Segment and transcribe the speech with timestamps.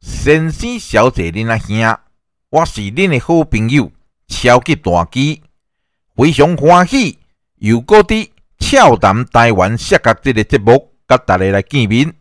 [0.00, 1.98] 先生、小姐、恁阿兄，
[2.48, 3.92] 我是恁的好朋友
[4.28, 5.42] 超级大鸡，
[6.16, 7.18] 非常欢喜
[7.56, 12.14] 又搁伫俏谈台湾适合这个节目，甲大家来见面。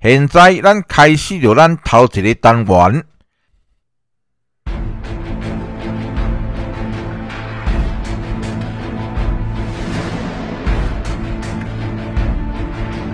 [0.00, 3.04] 现在咱开始着咱头一个单元。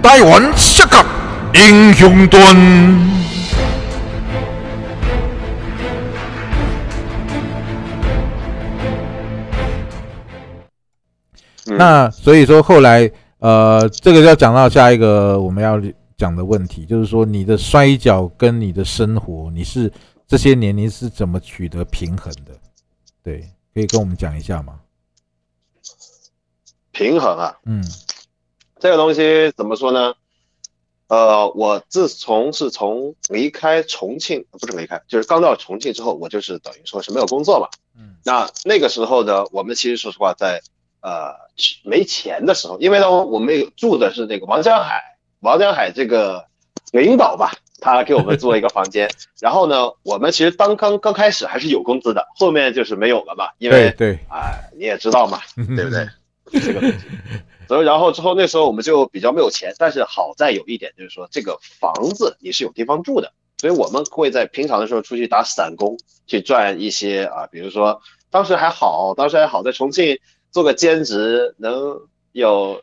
[0.01, 1.05] 台湾适合
[1.55, 3.32] 英雄传。
[11.65, 15.81] 那所以说后来，呃，这个要讲到下一个我们要
[16.17, 19.93] 讲的问题，就是说你的摔跤跟你的生活，你是
[20.27, 22.53] 这些年你是怎么取得平衡的？
[23.23, 24.81] 对，可以跟我们讲一下吗？
[26.91, 27.83] 平衡啊，嗯，
[28.79, 30.15] 这个东西怎么说呢？
[31.09, 37.69] 呃，我自从是从离开重庆，不是离开，就是刚到重庆之后，我就是等于说是没有工作嘛。
[37.97, 40.63] 嗯，那那个时候呢，我们其实说实话，在
[41.03, 41.35] 呃
[41.85, 45.03] 没钱的时候，因为呢，我们有住的是那个王江海，
[45.41, 46.47] 王江海这个
[46.93, 49.11] 领导吧，他给我们租了一个房间。
[49.41, 55.41] 然后呢，我们其实当刚刚开始还是有工资的，后面就是没有了嘛，因为对，啊，你也知道嘛，
[55.77, 56.09] 对不对？
[56.61, 56.97] 这个东西。
[57.69, 65.97] 所以然后之后那时候我们就比较没有钱，但是好在有一点就是说这个房子你是有地方住的，所以我们会在平常的时候出去打散工，
[66.27, 70.19] 去赚一些啊，比如说当时还好，当时还好，在重庆
[70.53, 72.81] 做个兼职能有，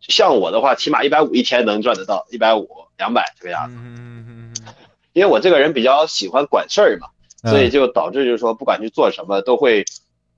[0.00, 2.68] 像我的话起码一百五一天能赚得到，一百五
[2.98, 3.76] 两百这个样子。
[3.78, 4.52] 嗯
[5.14, 7.06] 因为我这个人比较喜欢管事儿嘛，
[7.48, 9.84] 所以就导致就是说不管去做什么都会。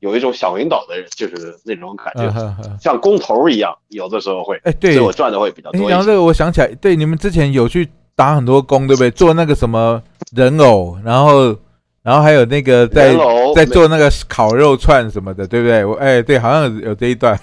[0.00, 2.30] 有一种小领导的人，就是那种感觉，
[2.78, 5.88] 像工头一样，有的时候会，哎，对，所以我赚的会比较多。
[5.88, 9.10] 然后这个我想起来，对，你们之前有去打很多工，对不对？
[9.10, 10.00] 做那个什么
[10.32, 11.56] 人偶，然后，
[12.06, 13.12] 然后还有那个在
[13.52, 15.84] 在做那个烤肉串什么的，对不对？
[15.84, 17.36] 我哎，对，好像有这一段。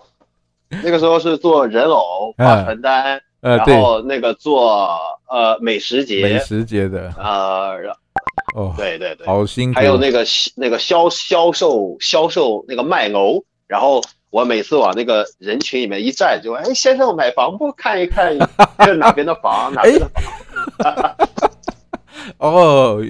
[0.84, 4.94] 那个时候是做人偶发传单，然后那个做
[5.30, 7.70] 呃美食节，美食节的啊。
[8.54, 9.80] 哦，对对对，好辛苦。
[9.80, 10.22] 还有那个
[10.54, 17.72] 那个销销售销售那个卖楼，然后我每次往那个人群里面一站，就哎，先生买房不？
[17.72, 18.36] 看一看
[18.84, 20.06] 这哪边的房，哪边的
[20.76, 21.16] 房。
[22.38, 23.02] 哦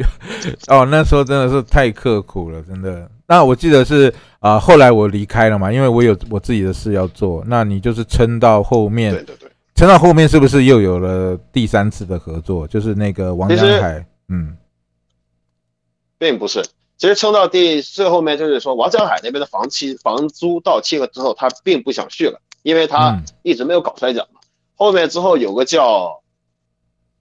[0.69, 3.11] 哦，那时候真的是太刻苦了，真的。
[3.27, 7.45] 那我记得是啊，后来我离开了嘛，因为我有我自己的事要做。
[7.47, 12.67] 那你就是撑到后面，对对对，撑到后面是不是又有了第三次的合作？
[12.67, 14.57] 就是那个王江海，嗯。
[16.21, 16.65] 并不是，
[16.97, 24.41] 其实撑到第最后面就是说，王江海那边的房期房租到期了之后，他并不想续了，因为他一直没有搞摔跤嘛。
[24.75, 26.21] 后面之后有个叫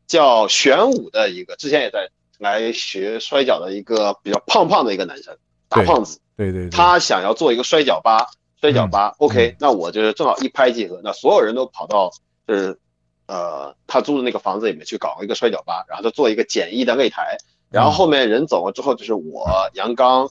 [0.08, 2.10] 叫玄武的一个，之前也在
[2.40, 5.38] 来学摔跤的一个比较胖胖的一个男生，
[5.70, 6.20] 大胖子。
[6.36, 6.70] 对对。
[6.70, 8.28] 他想要做一个摔跤吧，
[8.62, 9.14] 摔跤吧。
[9.20, 12.12] OK，那我就是正好一拍即合，那所有人都跑到
[12.48, 12.80] 就是
[13.28, 17.38] 呃他租的那个房子里面去搞一个摔跤吧，然后他做一个简易的擂台。
[17.70, 20.30] 然后后面人走了之后，就是我杨刚，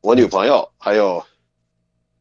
[0.00, 1.22] 我女朋友还有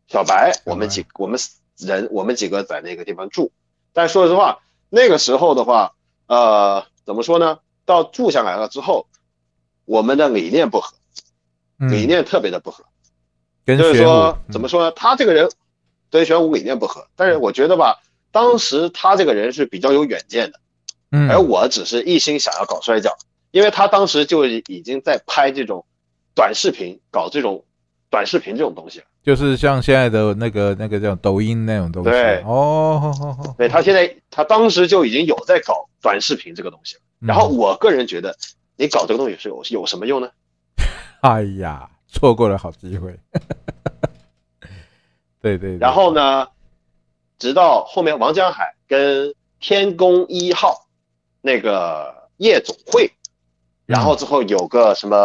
[0.09, 1.39] 小白，我们几我们
[1.77, 3.53] 人我们几个在那个地方住。
[3.93, 5.93] 但说实话，那个时候的话，
[6.27, 7.59] 呃，怎么说呢？
[7.85, 9.07] 到住下来了之后，
[9.85, 10.95] 我们的理念不合，
[11.77, 12.83] 理念特别的不合。
[13.65, 14.91] 就是说，怎么说呢？
[14.91, 15.49] 他这个人
[16.09, 20.59] 跟玄武理念不合，但是我觉得吧，当时他这个人是比较有远见的，
[21.29, 23.17] 而我只是一心想要搞摔跤。
[23.51, 25.85] 因为他当时就已经在拍这种
[26.35, 27.63] 短视频，搞这种
[28.09, 32.09] 短视频这种东西了，就是像现在的那个那个叫抖音那种东西。
[32.09, 37.01] 对，哦，对他现在他当时就已经有在搞短视频这个东西了。
[37.19, 38.33] 然后我个人觉得，
[38.77, 40.29] 你搞这个东西是有有什么用呢？
[41.19, 43.19] 哎呀，错过了好机会。
[45.43, 45.77] 对对。
[45.77, 46.47] 然后呢，
[47.37, 50.87] 直到后面王江海跟天宫一号
[51.41, 53.11] 那个夜总会。
[53.85, 55.17] 然后之后有个什么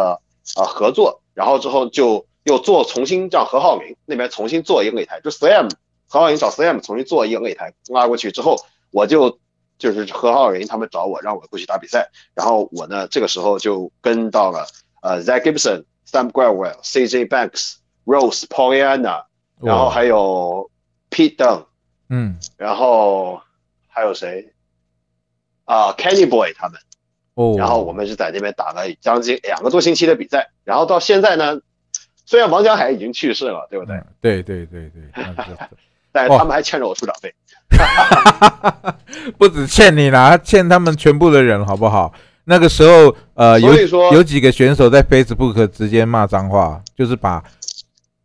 [0.56, 5.70] 啊合作，然后之后就又做重新让何浩明那边重新做一个擂台，就 CM
[6.08, 8.56] 何浩明找 CM 重新做一个擂台拉过去之后，
[8.90, 9.38] 我就
[9.78, 14.66] 就是何浩明他们找我让我过去打比赛，然后我呢这个时候就跟到了
[15.02, 19.24] 呃 Zach Gibson、Sam Gradwell、CJ Banks、Rose、Pollyanna，
[19.60, 20.70] 然后还有
[21.10, 21.64] Pete Dunne，
[22.08, 23.40] 嗯，然后
[23.88, 24.52] 还有谁？
[25.64, 26.78] 啊 Kenny Boy 他们，
[27.34, 31.60] 哦，然后我们是在那边打了将近两个多星期的比赛，然后到现在呢，
[32.32, 33.94] 虽然王江海已经去世了，对不对？
[33.94, 35.02] 嗯对对对对，
[36.10, 37.30] 但是他们还欠着我出场费。
[39.36, 42.10] 不止欠你啦，他欠他们全部的人，好不好？
[42.44, 43.74] 那个时候，呃，有
[44.14, 47.38] 有几个选手在 Facebook 直接骂脏话，就是把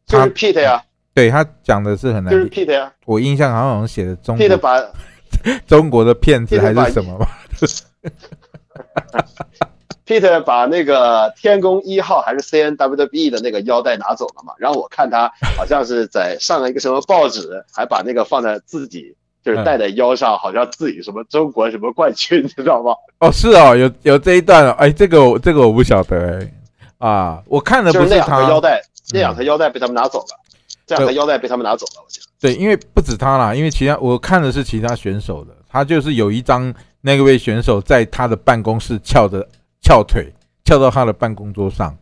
[0.05, 0.81] 就是他 Pete 呀，
[1.13, 2.65] 对他讲的是很难就是听。
[2.65, 4.81] Pete 呀我印象好像写的中，Pete 国把
[5.67, 7.27] 中国的骗子还是什么吧？
[10.07, 19.13] Peter 把那个天宫一号还是 CNWB 的那个腰带拿走了嘛，然后我看他好像是在上了一个什么报纸，还把那个放在自己
[19.43, 22.93] 就是戴在腰上，好像自己什么中国什么冠军，你知道吗？
[23.19, 26.39] 哦，是哦，有有这一段哦，哎，这个我这个我不晓得
[26.99, 28.81] 哎，啊，我看的就是那两不是他条腰带，
[29.11, 30.27] 那嗯两条腰带被他们拿走了，
[30.85, 32.27] 这两条腰带被他们拿走了，我记得。
[32.39, 39.47] 对，因为不止他啦，因为其他我看的是其他选手的，他就是有一张那个位选手在他的办公室翘着
[39.87, 40.33] 翘腿，
[40.65, 41.97] 翘到他的办公桌上，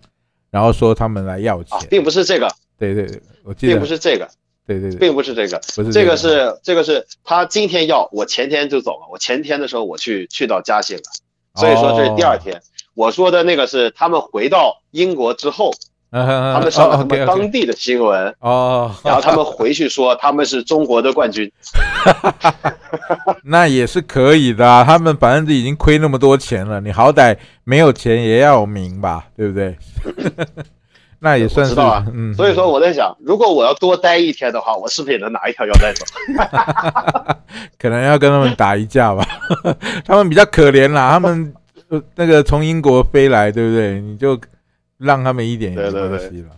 [0.50, 1.78] 然后说他们来要钱。
[1.78, 2.48] 啊，并不是这个，
[2.80, 3.74] 对对对，我记得。
[3.74, 4.28] 并不是这个，
[4.66, 6.18] 对对对，并不是这个，不是这个。
[6.18, 11.04] 是这个是他今天要，我前天就走了，我前天的时候我去去到嘉兴了，
[11.54, 12.60] 所以说这是第二天。
[12.96, 15.72] 我说的那个是他们回到英国之后，
[16.24, 21.52] 他他们上了他们当地的新闻，哦，然后他们回去说他们是中国的冠军。
[23.44, 29.78] 那也是可以的、啊，他们反正已经亏那么多钱了，你好歹没有钱也要有名吧，对不对？
[31.20, 31.74] 那也算是
[32.14, 36.06] 嗯，所以说我在想，如果我要多待一天的话，我是不是也能拿一条腰带走？
[37.80, 39.26] 可能要跟他们打一架吧。
[40.06, 41.54] 他们比较可怜啦，他们
[41.90, 44.00] 呃那个从英国飞来，对不对？
[44.02, 44.40] 你就
[44.98, 46.50] 让他们一点也没关系了。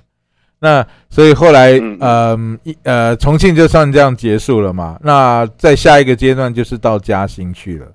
[0.59, 4.99] 那所以后来嗯呃一呃重庆就算这样结束了嘛。
[5.03, 7.87] 那在下一个阶段就是到嘉兴去了。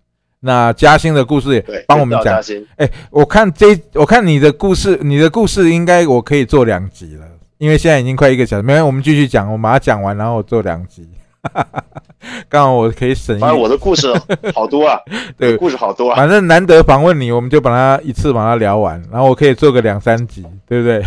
[0.44, 2.42] 那嘉兴的故事也对，帮我们讲
[2.76, 7.24] 哎、我看这我看你的故事，你的故事应该我可以做两集了，
[7.58, 8.62] 因为现在已经快一个小时。
[8.62, 11.08] 没有，我们继续讲，我把它讲完，然后我做两集。
[12.48, 14.12] 刚好我可以省一反正我的故事
[14.54, 14.98] 好多啊，
[15.36, 16.16] 对故事好多啊。
[16.16, 21.02] 反正难得访问你，我们就把它一次把它聊完，然后我可以做个两三集，对不对？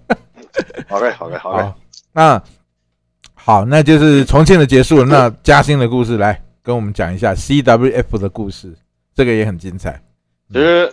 [0.88, 1.72] 好嘞，好嘞，好嘞。
[2.12, 2.42] 那
[3.34, 5.04] 好，那就是重庆的结束了。
[5.04, 8.74] 那嘉兴的故事来跟我们讲一下 CWF 的故事，
[9.14, 10.02] 这个也很精彩。
[10.52, 10.92] 其实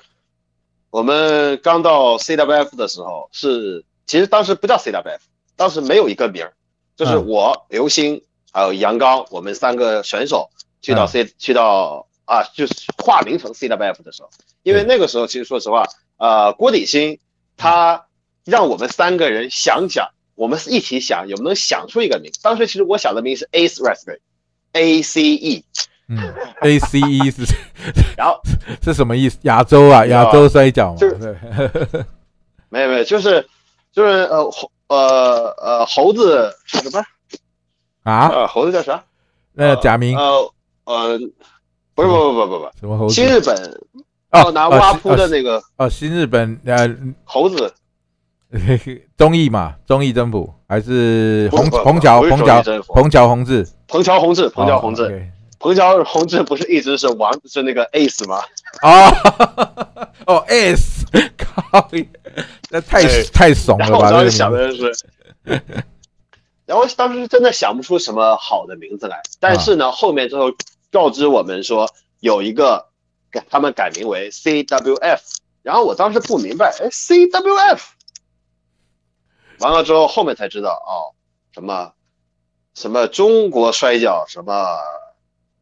[0.89, 5.19] 我们刚到 CWF 的时候是，其实当时不叫 CWF，
[5.55, 6.53] 当时没有一个名儿，
[6.95, 8.21] 就是嗯我刘星
[8.51, 10.49] 还有杨刚，我们三个选手
[10.81, 14.29] 去到嗯 C、去到啊，就是化名成 CWF 的时候，
[14.63, 15.85] 因为那个时候其实说实话，
[16.17, 17.19] 呃，郭鼎新
[17.55, 18.05] 他
[18.45, 22.31] 让我们三个人想想，我们一起想有没有能想出一个名。
[22.41, 25.65] 当时其实我想的名是 Ace Wrestling，A C E，
[26.09, 26.17] 嗯
[26.61, 27.45] ，ACE 是
[28.17, 28.39] 然后
[28.83, 29.37] 是什么意思？
[29.43, 30.97] 亚洲啊，亚洲摔跤嘛。
[30.97, 31.37] 就是
[32.69, 33.47] 没有没有，就是
[33.93, 37.03] 就是呃猴呃呃猴子是什么？
[38.09, 39.03] 啊，呃猴子叫啥？
[39.53, 40.17] 那假名。
[40.17, 40.51] 呃
[40.85, 41.19] 呃，
[41.93, 43.13] 不是不不不不不，什么猴子？
[43.15, 43.55] 新日本
[44.31, 46.87] 哦要拿挖铺的哦那个哦，新日本呃
[47.25, 47.73] 猴子，
[49.17, 52.93] 综艺嘛，综艺征服还是不不虹虹桥不是虹桥综艺征服。
[52.93, 55.27] 虹桥宏志，彭桥宏志，彭桥宏哦志
[55.59, 58.39] 彭桥宏志不是一直是王是那个 ace 吗？
[58.83, 60.45] 哦 哦
[61.37, 61.89] 靠，
[62.69, 63.23] 那太对。
[63.33, 64.09] 太怂然了吧？
[64.11, 64.77] 后我当时这个名字。
[64.77, 65.73] 想的是，
[66.67, 70.51] 然后当时真的想不出什么好的名字来，但是呢，后面之后
[70.91, 72.89] 告知我们说有一个
[73.31, 75.19] 给他们改名为 CWF，
[75.63, 77.79] 然后我当时不明白，哎，CWF，
[79.59, 81.15] 完了之后后面才知道哦，
[81.53, 81.93] 什么
[82.75, 84.77] 什么中国摔跤什么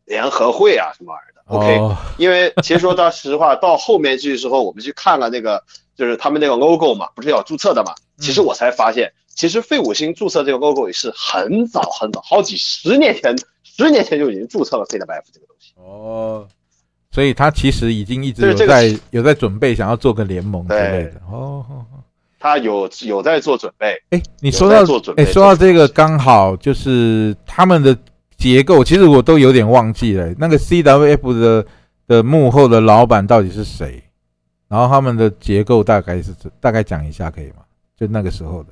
[0.06, 1.96] 联合会啊什么玩意儿的，OK，、哦。
[2.18, 5.64] 因为其实说到实话，到后面去之后，我们去看了那个，
[5.96, 7.94] 就是他们那个 logo 嘛，不是要注册的嘛？
[8.18, 15.74] 其实我才发现，其实费五星注册这个 logo 也是很早很早，好几十年前，十年前就已经注册了 CWF 这个东西。
[15.76, 16.48] 哦，
[17.12, 21.22] 所以他其实已经一直有在有在准备想要做个联盟之类的。
[21.30, 21.66] 哦，
[22.40, 27.98] 他有有在做准备，哎，你说到做准备哎，说到这个刚好就是他们的
[28.38, 30.34] 结构，其实我都有点忘记了。
[30.38, 31.66] 那个 CWF 的
[32.08, 34.02] 的幕后的老板到底是谁？
[34.70, 37.64] 然后他们的结构大概是怎大概讲一下可以吗？
[38.00, 38.70] 就那个时候的。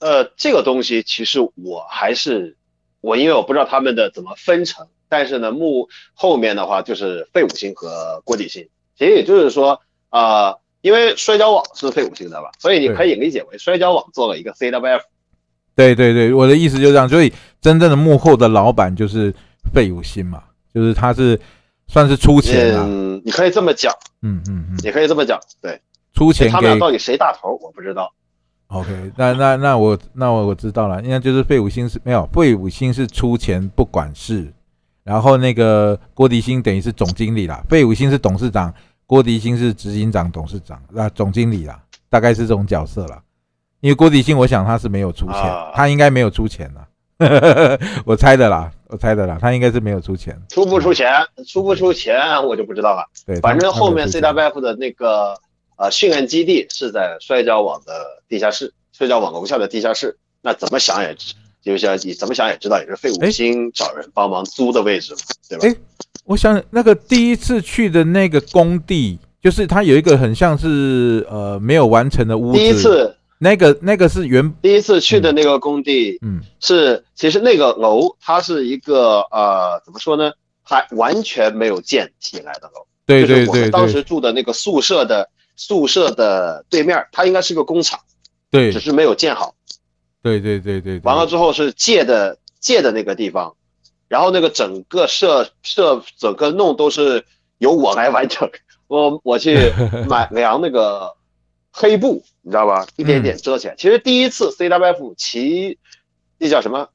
[0.00, 2.56] 呃，这个东西其实我还是
[3.00, 8.68] 我，因为我不知道他们的怎么分成，但是呢，幕后面的话就是费五星和郭帝兴。
[8.98, 15.02] 其实也就是说，啊，因为摔跤网是费五星的吧，所以你可以理解为摔跤网做了一个 CWF。
[15.76, 19.34] 对对对，我的意思就这样，所以真正的幕后的老板就是
[19.72, 20.42] 费五星嘛，
[20.74, 21.40] 就是他是
[21.88, 22.84] 算是出钱啊。
[22.86, 23.92] 嗯，你可以这么讲。
[24.22, 25.80] 嗯嗯嗯，你可以这么讲，对，
[26.14, 28.12] 出钱他们俩到底谁大头，我不知道。
[28.70, 34.52] OK，那那那我那我我知道了，应该就是费五星是没有，费五星是出钱不管事，
[35.02, 38.72] 然后那个郭迪兴等于是总经理啦，费五星是董事长，
[39.06, 43.20] 郭迪兴是执行长、董事长那总经理啦，大概是这种角色啦。
[43.80, 45.42] 因为郭迪兴，我想他是没有出钱，
[45.74, 46.86] 他应该没有出钱啦。
[48.06, 51.10] 我猜的啦，我猜的啦，他应该是没有出钱，出不出钱，
[51.44, 53.04] 出不出钱我就不知道了。
[53.26, 55.34] 对，反正后面 CWF 的那个。
[55.80, 60.14] 呃，训练基地是在摔跤网的地下室，摔跤网楼下的地下室。
[60.42, 61.16] 那怎么想也，
[61.64, 65.66] 就像你怎么想也知道，也是费五星找人帮忙租的位置嘛，对吧？
[65.66, 65.74] 哎，
[66.26, 72.58] 我想那个第一次去的那个工地，就是它有一个很像是呃没有完成的屋子。
[72.58, 80.30] 第一次那个那个是原第一次去的那个工地，嗯，是其实那个楼它是一个呃怎么说呢，
[80.62, 82.86] 还完全没有建起来的楼。
[83.06, 85.26] 对对对，我们当时住的那个宿舍的。
[85.60, 88.00] 宿舍的对面，它应该是个工厂，
[88.50, 89.54] 对，只是没有建好。
[90.22, 93.54] 对对对对，完了之后是借的借的那个地方，
[94.08, 97.26] 然后那个整个设设整个弄都是
[97.58, 98.50] 由我来完成。
[98.86, 99.70] 我我去
[100.08, 101.14] 买量那个
[101.70, 102.86] 黑布，你知道吧？
[102.96, 103.74] 一点点遮起来。
[103.76, 105.78] 其实第一次 CWF 骑
[106.38, 106.88] 那叫什么？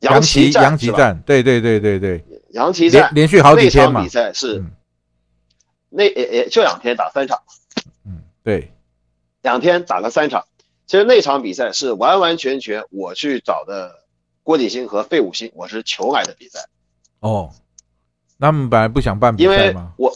[0.00, 1.22] 杨旗战，杨旗战。
[1.24, 4.02] 对对对对对，杨旗战连续好几天嘛。
[4.02, 4.62] 比赛是
[5.88, 7.38] 那也也就两天打三场。
[8.42, 8.72] 对，
[9.42, 10.46] 两天打了三场，
[10.86, 14.04] 其实那场比赛是完完全全我去找的
[14.42, 16.60] 郭鼎新和费五星，我是求来的比赛。
[17.20, 17.52] 哦，
[18.38, 19.92] 他们本来不想办比赛吗？
[19.98, 20.10] 我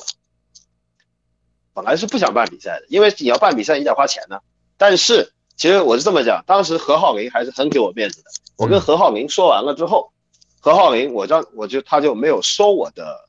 [1.75, 4.39] 本来是不想办比赛的，因为你要办比赛你得花钱呢。
[4.79, 8.31] 但是其实我是这么讲，当时何浩林还是很给我面子的。
[8.57, 10.13] 我跟何浩林说完了之后，
[10.61, 13.27] 何浩林我让我就他就没有收我的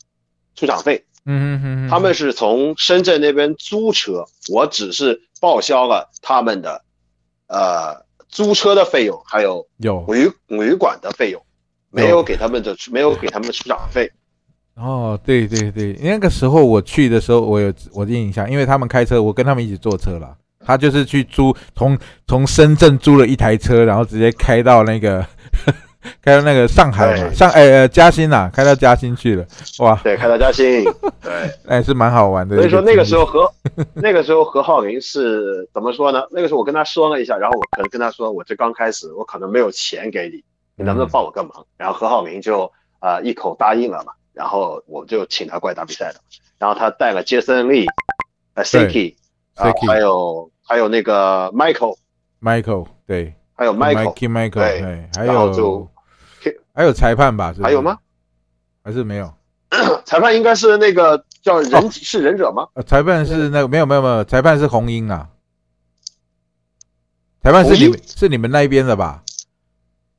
[0.55, 1.03] 出场费。
[1.25, 6.81] 嗯嗯嗯，他们是从深圳那边租车，我只是报销了他们的，
[7.47, 11.41] 呃，租车的费用，还有有旅旅馆的费用，
[11.89, 14.11] 没有给他们的没有给他们的出场费。
[14.75, 20.35] 哦，对对对，那个时候我去的时候，我有我印象，因为他们开车，我跟他们一起坐车了。
[20.67, 25.25] 他就是去租从从深圳租了一台车，然后直接开到那个。
[26.21, 29.45] 开到那个上海嘛，上哎呃嘉兴呐，开到嘉兴去了，
[29.79, 30.83] 哇，对，开到嘉兴，
[31.21, 31.31] 对，
[31.67, 32.55] 哎是蛮好玩的。
[32.55, 33.51] 所以说那个时候何
[33.95, 36.23] 那个时候何浩林是怎么说呢？
[36.31, 40.43] 那个时候我跟他说了一下，然后我可能跟他说，我这刚开始，我可能没有钱给你，
[40.75, 41.65] 你能不能帮我个忙？
[41.77, 46.19] 然后何浩林就啊一口答应了嘛，然后我就请他过来打比赛的，
[46.57, 47.85] 然后他带了杰森利，
[48.53, 49.15] 呃 Siki，
[49.55, 55.89] 啊还有还有那个 Michael，Michael 对，还有 Michael，对，还有。
[56.75, 57.53] 还有裁判吧？
[57.55, 57.97] 是还有吗？
[58.83, 59.33] 还是没有？
[60.05, 62.67] 裁判应该是那个叫忍是忍者吗？
[62.85, 65.29] 裁判是那个没有没有没有，裁判是红鹰啊。
[67.41, 69.23] 裁判是你们是你们那一边的吧？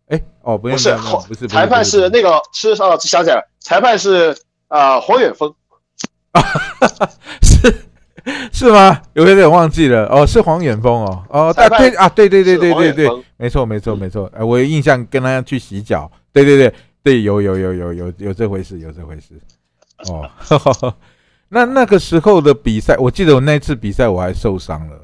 [0.09, 0.95] 哎哦，不不是
[1.29, 4.37] 不是，裁判是那个是哦，想起来了，裁判是
[4.69, 5.53] 啊黄远峰
[6.31, 6.41] 啊，
[7.43, 7.87] 是
[8.53, 9.03] 是吗？
[9.15, 16.11] 有点忘记了哦，是黄远峰哦哦，对啊对对对对对对，没错没错没错，哎，我有印象跟他去洗脚。
[16.45, 19.41] 对对对对，有有有有有有这回事，有这回事。
[20.11, 20.29] 哦，
[21.49, 25.01] 那那个时候的比赛，我记得我那次比赛我还受伤了，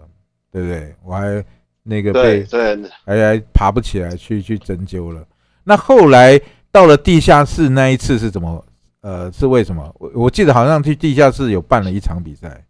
[0.51, 0.95] 对不对？
[1.03, 1.43] 我还
[1.83, 5.27] 那个被对，还还爬不起来，去去针灸了。
[5.65, 6.39] 那后来
[6.71, 8.63] 到了地下室那一次是怎么？
[9.01, 9.91] 呃，是为什么？
[9.99, 12.63] 我我记得好像去地下室有办了一场比赛，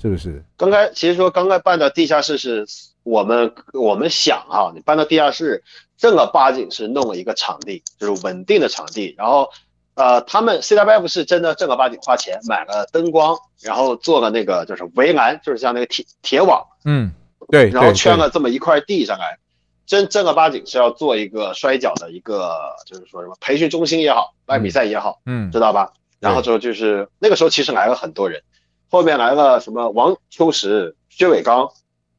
[0.00, 0.42] 是不是？
[0.56, 2.66] 刚开其实说刚刚办到地下室是
[3.04, 5.62] 我们我们想啊，你搬到地下室。
[6.02, 9.14] 正儿八经是弄了一个场地，就是稳定的场地。
[9.16, 9.48] 然后，
[9.94, 17.12] 呃，他们 CWF 是真的正儿八经花钱买了灯光，然后做了那个就是围栏，就是像那个铁铁网，嗯，
[17.52, 19.38] 对，然后圈了这么一块地上来，
[19.86, 25.92] 真正儿八经是要做一个摔跤的一个，就是说什么培训中心也好，办比赛也好，嗯，知道吧？
[26.18, 28.42] 然后之后就是那个时候其实来了很多人，
[28.90, 31.68] 后面来了什么王秋实、薛伟刚，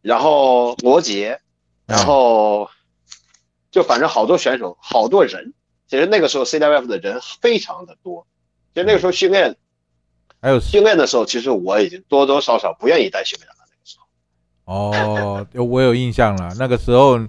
[0.01, 1.41] 然后罗杰，
[1.85, 2.69] 然后。
[3.73, 5.51] 就反正好多选手，好多人，
[5.87, 8.27] 其实那个时候 CWF 的人非常的多。
[8.71, 9.55] 其实那个时候训练，
[10.39, 13.55] 还有训练的时候，其实我已经多多少少不愿意带训练了。
[13.57, 14.05] 那个时候，
[14.91, 16.53] 哦，我有印象了。
[16.59, 17.19] 那个时候，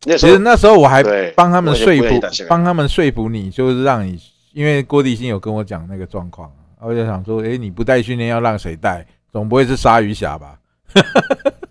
[0.00, 1.02] 其实那时候我还
[1.32, 4.16] 帮他们说服，帮他们说服你，就是让你
[4.52, 9.04] 因为郭迪新有跟我讲那个状况啊，我就想说，哎，你不带训练要让谁带？
[9.32, 10.56] 总不会是鲨鱼侠吧？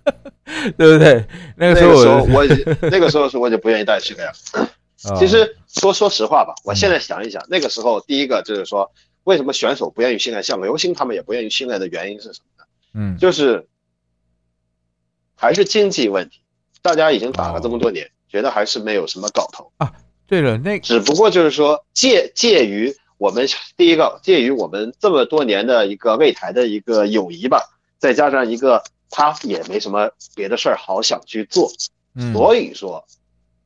[0.77, 1.25] 对不对？
[1.57, 4.31] 那个时候我我已经 那个时候是我就不愿意带去了呀。
[5.05, 8.89] 哦其实说说实话吧，我嗯现在想一想，那个时候第一个就是说，
[9.25, 12.63] 为什么选手不愿意训练，像刘星他们也不愿意训练的原因是什么呢？
[12.93, 13.67] 嗯就是
[15.35, 16.39] 还是经济问题。
[16.81, 19.91] 大家已经打了这么多哦年，觉得还是没有什么搞头啊。
[20.25, 23.45] 对了，那只不过就是说介介于我们
[23.75, 27.61] 第一个介于我们这么多年的一个擂台的一个友谊吧，
[27.99, 28.83] 再加上一个
[29.15, 31.71] 他也没什么别的事儿好想去做，
[32.15, 33.05] 嗯所以说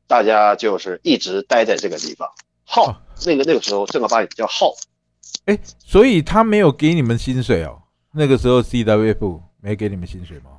[0.06, 2.30] 大家就是一直待在这个地方
[2.66, 2.96] 耗哦。
[3.25, 4.74] 那个那个时候正儿八经叫耗，
[5.46, 7.82] 哎，所以他没有给你们薪水哦。
[8.12, 10.51] 那个时候 CWF 没给你们薪水吗？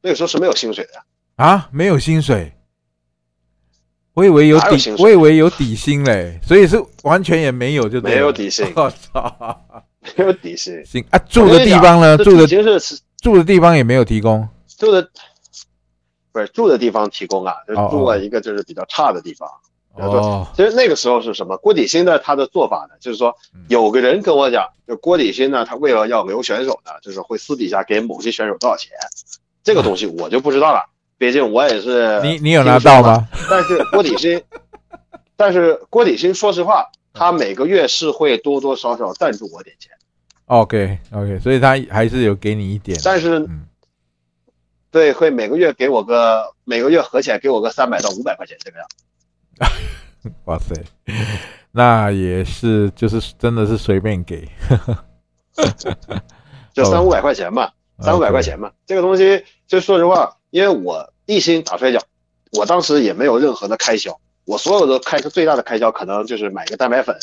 [0.00, 1.04] 那个时候是没有薪水的呀。
[1.36, 2.54] 啊，没有薪水。
[4.14, 9.84] 我以为有底，有薪我以为有底薪嘞，所以是完全也没有就没有底薪 我操！
[10.16, 10.84] 没 有底薪。
[10.84, 12.16] 行啊，住的地方呢？
[12.18, 14.48] 住的其实是住的地方也没有提供。
[14.78, 15.08] 住的
[16.32, 19.48] 不是住的地方提供啊，就住了一个就是比较差的地方。
[19.94, 21.56] 哦，其实那个时候是什么？
[21.56, 28.90] 郭底薪呢，他的做法呢，就是说嗯有个人跟我讲，就郭底薪呢，他为了要留选手呢，就是会私底下给某些选手多少钱，
[29.64, 30.84] 这个东西我就不知道了，
[31.16, 33.00] 毕竟我也是你你有拿到？
[33.02, 33.26] 吗？
[33.48, 34.38] 但是郭底薪，
[35.34, 36.84] 但是郭底薪说实话，
[37.14, 39.90] 他每个月是会多多少少赞助我点钱，
[40.46, 42.98] OK OK，所以他还是有给你一点。
[43.04, 43.66] 但是嗯，
[44.90, 48.86] 对，会每个月给我个每个月合起来给我个三百到五百块钱这个样。
[50.44, 50.74] 哇塞，
[51.72, 54.48] 那也是就是真的是随便给。
[56.74, 61.98] 就三哦五百块钱嘛，三五百块钱嘛，这个东西就说实话，因为我一心打摔跤，
[62.52, 67.16] 我当时也没有任何的开销，我所有的开最大的开销可能就是买个蛋白粉，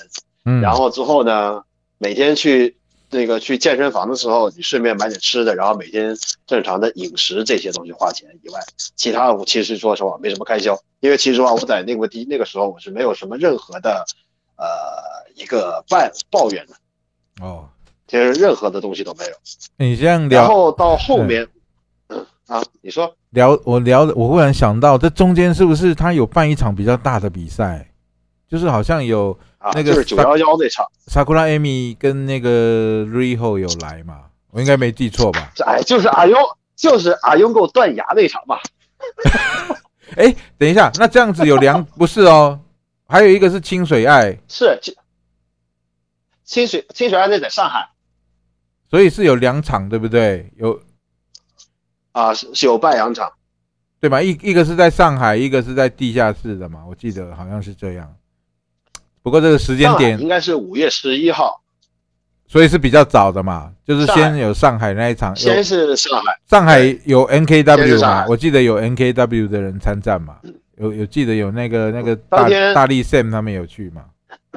[0.45, 1.61] 嗯，然后之后呢，
[1.99, 2.75] 每天去
[3.13, 8.59] 那个去健身房的时候，你顺便买点吃的，然后每天正常的饮食这些东西花钱以外，
[8.95, 14.03] 其他的我其实说实话没什么开销，因为其实话我在那个地那个时候我是没有什么任何的
[14.57, 14.65] 呃
[15.35, 15.99] 一个抱
[16.29, 16.73] 抱怨的，
[17.45, 17.69] 哦，
[18.07, 19.31] 其实任何的东西都没有。
[19.77, 21.47] 你这样聊然后到后面，
[22.07, 27.89] 嗯啊，你说聊我聊，我忽然想到，这中间是不是他有办一场比较大的比赛？
[28.49, 34.25] 就是好像有啊，那个就是九幺幺那场，Sakura Amy 跟那个 Riho 有来嘛？
[34.51, 35.51] 我应该没记错吧？
[35.65, 36.37] 哎，就是阿优，
[36.75, 38.59] 就是阿优够断崖那场吧？
[40.15, 42.59] 哎，等一下，那这样子有两 不是哦，
[43.07, 44.93] 还有一个是清水爱，是，就
[46.43, 47.89] 清水清水爱那在上海
[48.91, 50.51] 所以是有两场，对不对？
[50.57, 50.79] 有
[52.11, 53.31] 啊，是是有办两场，
[53.99, 54.21] 对吧？
[54.21, 58.15] 一一个是在上海，一个是在地下室的嘛，我记得好像是这样。
[59.23, 61.61] 不过这个时间点，应该是五月十一号，
[62.45, 70.37] 所以是比较早的嘛，就是先有上海那一场，先是上海，上海有 NKW 是上海，嘛我记得有 NKW 的人参战嘛，
[70.77, 74.03] 有有记得有那个那个大大力 Sam 他们有去嘛，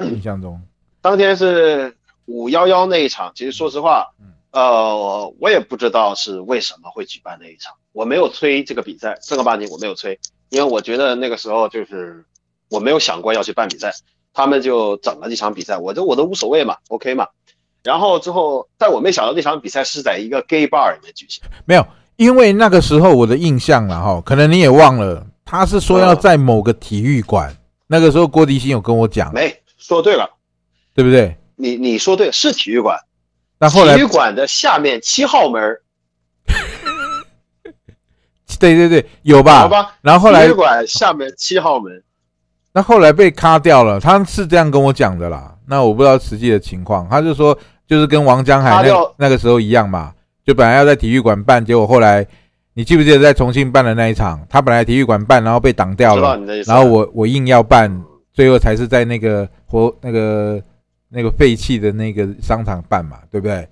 [0.03, 0.61] 印象中，
[1.01, 3.31] 当天是五幺幺那一场。
[3.33, 12.25] 其实说实话嗯，呃，我也不知道是为什么会举办那一场，我没有催这个比赛，正儿八经我没有催，因为我觉得那个时候就是
[12.69, 13.93] 我没有想过要去办比赛，
[14.37, 17.25] 他们就整了这场比赛，我就我都无所谓嘛，OK 嘛。
[17.81, 21.43] 然后之后，但我没想到那场比赛是在一个 gay bar 里面举行。
[21.65, 21.83] 没有，
[22.17, 27.51] 因为那个时候我的印象了哈，可能你也忘了，他是说要在某个体育馆，
[27.87, 30.29] 那个时候郭迪新有跟我讲，没说对了，
[30.93, 31.35] 对不对？
[31.55, 32.95] 你你说对，是体育馆。
[33.57, 35.81] 那后来体育馆的下面七号门 儿，
[38.59, 39.61] 对对对，有吧？
[39.61, 39.95] 好吧？
[40.01, 42.03] 然后后来体育馆下面七号门，
[42.77, 45.51] 那后来被卡掉了，他是这样跟我讲的啦。
[45.65, 50.13] 那我不知道实际的情况，他就说就是跟王江海那那个时候一样嘛，
[50.45, 52.23] 就本来要在体育馆办，结果后来
[52.75, 56.39] 你记不记得在重庆办的那一场，他本来体育馆办，然后被挡掉了。
[56.67, 57.91] 然后我我硬要办，
[58.31, 60.61] 最后才是在那个活那个
[61.09, 63.67] 那个废弃的那个商场办嘛，对不对？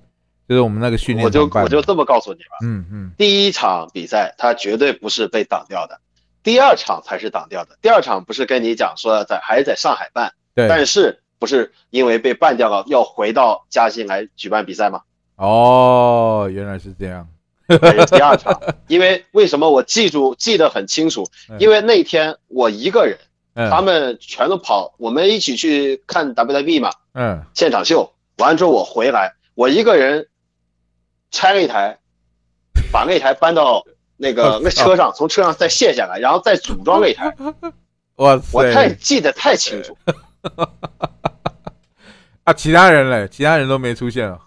[0.50, 6.00] 就是我们那个训练我就我就这么告诉你吧，嗯嗯第一场比赛他绝对不是被挡掉的，
[6.46, 7.76] 第二场才是挡掉的。
[7.82, 15.02] 第二场不是跟你讲说在还是在上海办，对但是不是因为被办掉了要回到嘉兴来举办比赛吗？
[15.38, 17.28] 哦，原来是这样，
[17.68, 21.28] 第二场，因为为什么我记住记得很清楚？
[21.50, 23.18] 嗯因为那天我一个人，
[23.56, 30.28] 嗯他们全都跑，我们一起去看 WWE 嘛，嗯现场秀，完了之后我回来，我一个人
[31.32, 31.98] 拆了一台，
[32.92, 33.84] 把那台搬到
[34.18, 37.36] 那个那车上，从车上再卸下来，然后再组装擂台，
[38.18, 39.98] 哇塞，我太记得太清楚。
[42.46, 44.40] 啊，其他人嘞，其他人都没出现啊。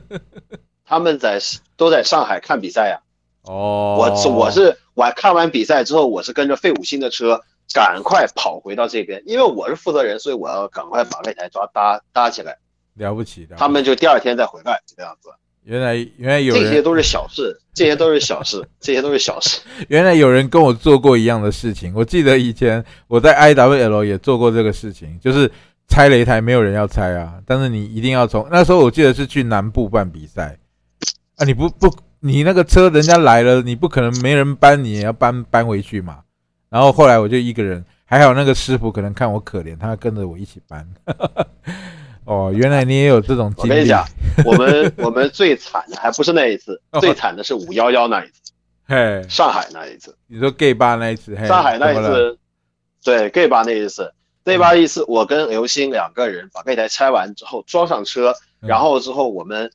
[0.86, 1.38] 他们在
[1.76, 3.00] 都在上海看比赛呀。
[3.42, 7.40] 哦，我是我是我看完比赛之后，我是跟着费五星的车
[7.74, 12.56] 赶快跑回到这边，因为我是负责人，所以我要赶快把擂台抓搭搭起来。
[12.94, 15.28] 了不起的，他们就第二天再回来这样子。
[15.68, 19.60] 原来原来有这些都是小事，这些都是小事，这些都是小事。
[19.88, 21.92] 原来有人跟我做过一样的事情。
[21.94, 25.50] 我记得以前我在 IWL 也做过这个事情，就是
[25.86, 30.56] 拆擂台，没有人要拆啊，但是你一定要从那时候我记得是去南部办比赛
[31.36, 36.20] 啊，你不不你那个车人家来了，你不可能没人搬，你也要搬搬回去嘛。
[36.70, 40.88] 然后后来我就一个人，还好那个师傅可能看我可怜，他跟着我一起搬。
[42.28, 43.70] 哦，原来你也有这种经历。
[43.70, 44.04] 我跟你讲，
[44.44, 48.52] 我们 我们最惨的还不是那一次，最惨的是五幺幺那一次，
[48.86, 50.14] 嘿，上海那一次。
[50.26, 52.38] 你说 gay 吧那一次，上海那一次，
[53.02, 54.12] 对 gay 吧那一次
[54.44, 59.72] ，gay 吧一次，我跟刘星两个人把那台拆完之后装上车，然后之后我们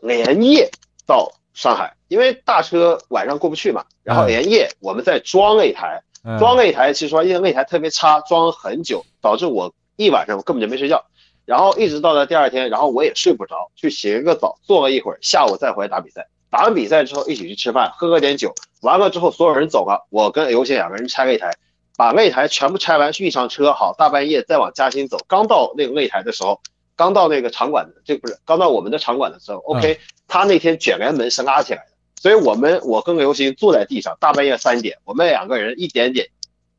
[0.00, 0.70] 连夜
[1.06, 6.02] 到上海，因为大车晚上过不去嘛，然后连夜我们再装一台，
[6.38, 11.04] 装一台，其实说因为那台特别差，装了很久，导致我一晚上我根本就没睡觉。
[11.46, 16.26] 然后一直到了第二天，然后我也睡不着，去洗了个澡，坐了一会儿，下午再回来打比赛。
[16.50, 18.52] 打完比赛之后，一起去吃饭，喝了点酒。
[18.82, 21.52] 完了之后，所有人走了，我跟刘鑫两个人拆擂台，
[21.96, 23.72] 把擂台全部拆完，运上车。
[23.72, 25.18] 好，大半夜再往嘉兴走。
[25.28, 26.60] 刚到那个擂台的时候，
[26.96, 36.26] 刚到那个场馆的，这不是刚到我们的场馆的时候，OK，他那天卷帘门是拉起来的，所以我们我跟刘鑫坐在地上，大半夜三点，我们两个人一点点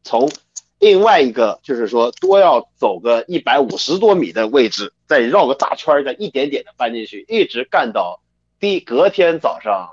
[0.04, 0.30] 从。
[0.80, 8.20] 另外一个就是说，多要走个一百五十多米的位置，再绕个大圈，再一点点的搬进去，一直干到
[8.60, 9.90] 第隔天早上，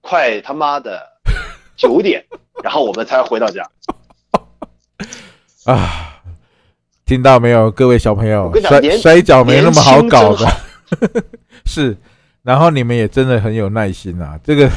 [0.00, 1.06] 快他妈的
[1.76, 2.24] 九点，
[2.64, 3.64] 然后我们才回到家。
[5.64, 6.20] 啊，
[7.06, 10.46] 听到没有，各位小朋友，摔摔跤没那么好搞的，
[11.64, 11.96] 是。
[12.42, 14.70] 然后你们也真的很有耐心啊，这个，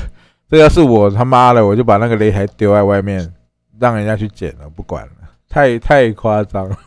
[0.49, 3.33] 这要是我他妈的，我就把那个擂台丢在外面，
[3.79, 5.11] 让人家去捡了，不管了。
[5.51, 6.79] 太太夸张了，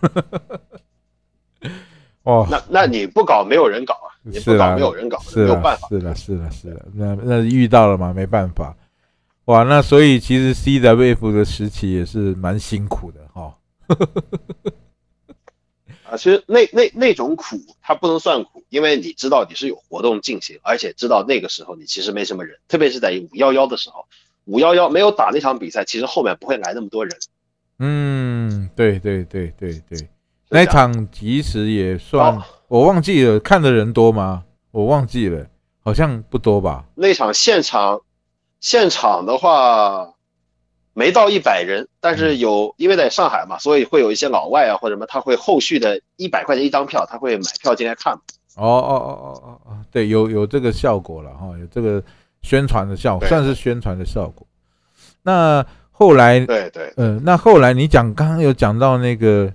[2.25, 4.09] 哦，那那你不搞，没有人搞啊！
[4.23, 5.87] 你不搞，没有人搞，没有办法。
[5.91, 8.75] 是的，是的，是的，那那遇到了嘛，没办法。
[9.45, 13.55] 哇，那所以其实 CWF 的时期也是蛮辛苦的哈。
[16.09, 24.07] 啊，其实那那那种苦，它不能算苦，因为你知道你是有活动进行，而且知道那个时候你其实没什么人，特别是在五幺幺的时候，
[24.47, 27.15] 五幺幺没有打那场比赛，其实后面不会来那么多人。
[27.81, 30.09] 嗯，对对对对对，
[30.49, 34.45] 那场其实也算，我忘记了看的人多吗？
[34.71, 35.45] 我忘记了，
[35.81, 36.85] 好像不多吧。
[36.95, 38.01] 那场现场，
[38.61, 40.15] 现场的话
[40.93, 48.15] 没到一百人，但是有，因为在上海嘛，所以会有一些老外啊或者什么，他会后续的一百块钱一张票，他会买票进来看。
[48.55, 52.01] 哦哦哦哦哦哦，对，有有这个效果了哈，有这个
[52.43, 54.47] 宣传的效果，算是宣传的效果。
[55.23, 55.67] 那。
[55.97, 59.53] 后来，对对，嗯，那后来你讲，刚刚有讲到那个，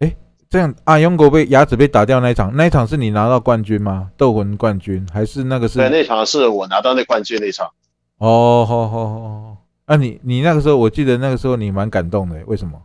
[0.00, 0.16] 哎，
[0.50, 4.10] 这样阿勇狗被牙齿被打掉那一场，那一场是你拿到冠军吗？
[4.16, 5.78] 斗魂冠军还是那个是？
[5.78, 7.70] 对，那场是我拿到那冠军那场。
[8.18, 12.82] 哦，好好好，啊，你你那个时候，我记得那个时候你蛮感动的，为什么？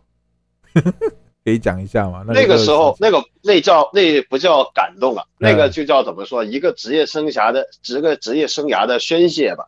[1.43, 2.23] 可以讲一下吗？
[2.27, 6.43] 那个时候，那个那叫那不叫感动啊，那个就叫怎么说？
[6.43, 9.65] 一个职业生涯的，职个职业生涯的宣泄吧。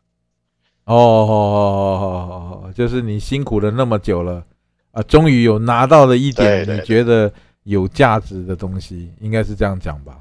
[0.86, 4.44] 哦哦哦哦哦，就是你辛苦了那么久了
[4.92, 7.32] 啊，终于有拿到了一点你觉得
[7.64, 10.20] 有价值的东西，应该是这样讲吧？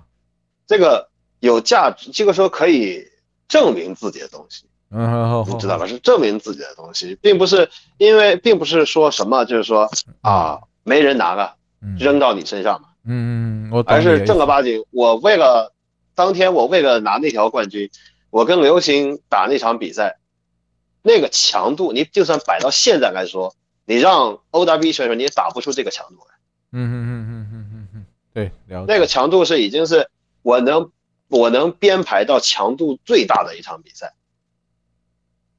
[0.66, 1.06] 这个
[1.40, 3.06] 有价值，这个说可以
[3.46, 5.86] 证明自己的东西，嗯，你知道吧？
[5.86, 9.90] 是证明自己的东西，并不是因为，并不是说什么，就是说
[10.22, 11.56] 啊，没人拿了，
[11.98, 15.74] 扔到你身上嘛，嗯嗯，我而是正儿八经，我为了
[16.14, 17.90] 当天我为了拿那条冠军，
[18.30, 20.16] 我跟刘星打那场比赛。
[21.06, 26.34] 那个强度，你就算摆到现在来说，你让 O W 选手你也打不出这个强度来。
[26.72, 28.50] 嗯嗯嗯嗯嗯嗯嗯，对，
[28.88, 30.08] 那个强度是已经是
[30.42, 30.90] 我能
[31.28, 34.14] 我能编排到强度最大的一场比赛。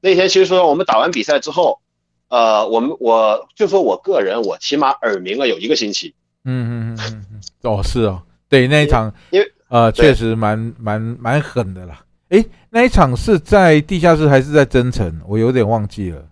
[0.01, 1.79] 那天其实说我们打完比赛之后，
[2.27, 6.15] 呃，我们我就说我个人，我起码耳鸣了有一个星期。
[6.43, 12.04] 嗯嗯嗯嗯，哦是哦，对那一场，因为呃确实蛮蛮蛮狠的啦。
[12.29, 15.21] 哎，那一场是在地下室还是在增城？
[15.27, 16.25] 我有点忘记了。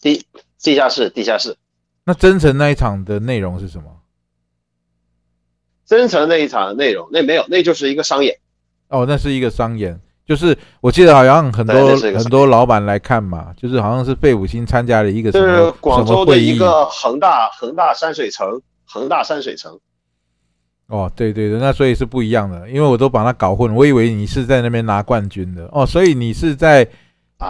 [0.00, 0.24] 地
[0.58, 1.56] 地下室，地下室。
[2.04, 3.84] 那增城那一场的内容是什么？
[5.84, 8.38] 增城那一场的内容，那没有，那就是一个商演。
[8.88, 19.78] 哦，那是一个商演，就是我记得好像很多很多老板来看嘛，就是好像是费五星参加了一个什么广州的一个恒大恒大山水城恒大山水城。
[20.88, 26.88] 哦，对对对，那所以是不一样的，因为我都把它搞混，我以为你是在那边拿冠军的哦，所以你是在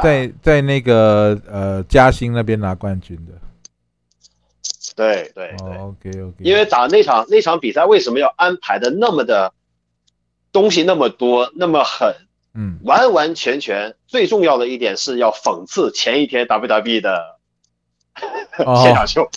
[0.02, 3.32] 在在那个呃嘉兴那边拿冠军的。
[4.96, 6.34] 对对对，OK OK。
[6.40, 9.52] 因为打那场那场比赛为什么要安排的那么的
[10.50, 12.12] 东西那么多那么狠？
[12.54, 17.36] 嗯，完完全全最重要的一点是要讽刺前一天 WWE 的
[18.82, 19.30] 现场秀，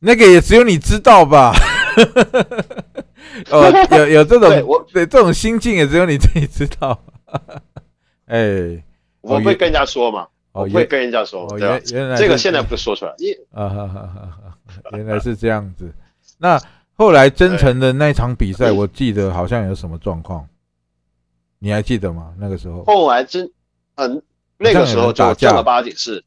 [0.00, 1.54] 那个也只有你知道吧？
[3.50, 6.98] 哦，有有这种我对这种心境也只有你自己知道。
[8.26, 8.82] 哎，
[9.20, 10.26] 我会跟人家说嘛？
[10.52, 13.12] 我会跟人家说，原原来这个现在不说出来。
[13.52, 14.56] 啊哈哈哈！
[14.92, 15.92] 原来是这样子。
[16.38, 16.60] 那
[16.94, 20.48] 后来真诚的那场比赛，我记得好像有什么状况，
[21.58, 22.34] 你还记得吗？
[22.38, 23.48] 那个时候后来真
[23.94, 24.20] 嗯，
[24.56, 26.24] 那个时候就正儿八经是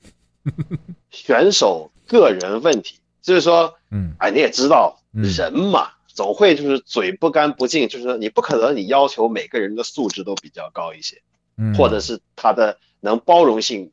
[1.10, 5.90] 选手个人问题，就是说，嗯，哎，你也知道人嘛。
[6.22, 11.20] 总会就是嘴不干不净，就是你不可能你要求每个人的素质都比较高一些，
[11.58, 13.92] 嗯，或者是他的能包容性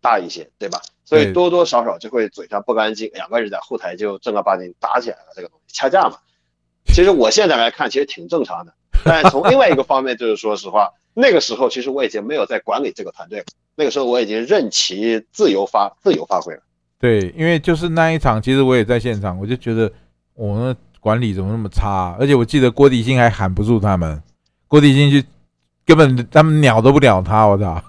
[0.00, 0.80] 大一些，对吧？
[1.04, 6.18] 所以多多少少就会嘴上不干净，两个人在后台就正儿八经打起来了，这个东西掐架嘛。
[6.84, 8.72] 其实我现在来看，其实挺正常的。
[9.04, 16.62] 但从另外一个方面，就是说实话，那个时候其实我已经没有在管理这个团队了，那个时候我已经任其自由发自由发挥了。
[17.00, 19.92] 对，因为就是那一场，其实我也在现场，我就觉得
[20.34, 20.76] 我那。
[21.06, 22.16] 管理怎么那么差？
[22.18, 24.20] 而且我记得郭迪兴还喊不住他们，
[24.66, 25.24] 郭迪兴去
[25.84, 27.80] 根本他们鸟都不鸟他，我操！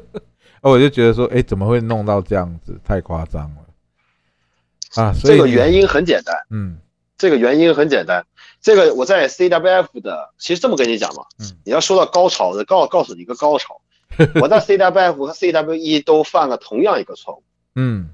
[0.64, 2.80] 我就觉得说，哎，怎么会弄到这样子？
[2.82, 5.14] 太夸张了啊！
[5.22, 6.78] 这个原因很简单，嗯，
[7.18, 8.24] 这个原因很简单。
[8.62, 13.82] 这个我在 CWF 的，其实这么跟你讲嘛，嗯，你要说到高潮的，告告诉你一个高潮，
[14.40, 17.42] 我在 CWF 和 CWE 都犯了同样一个错误，
[17.74, 18.08] 嗯，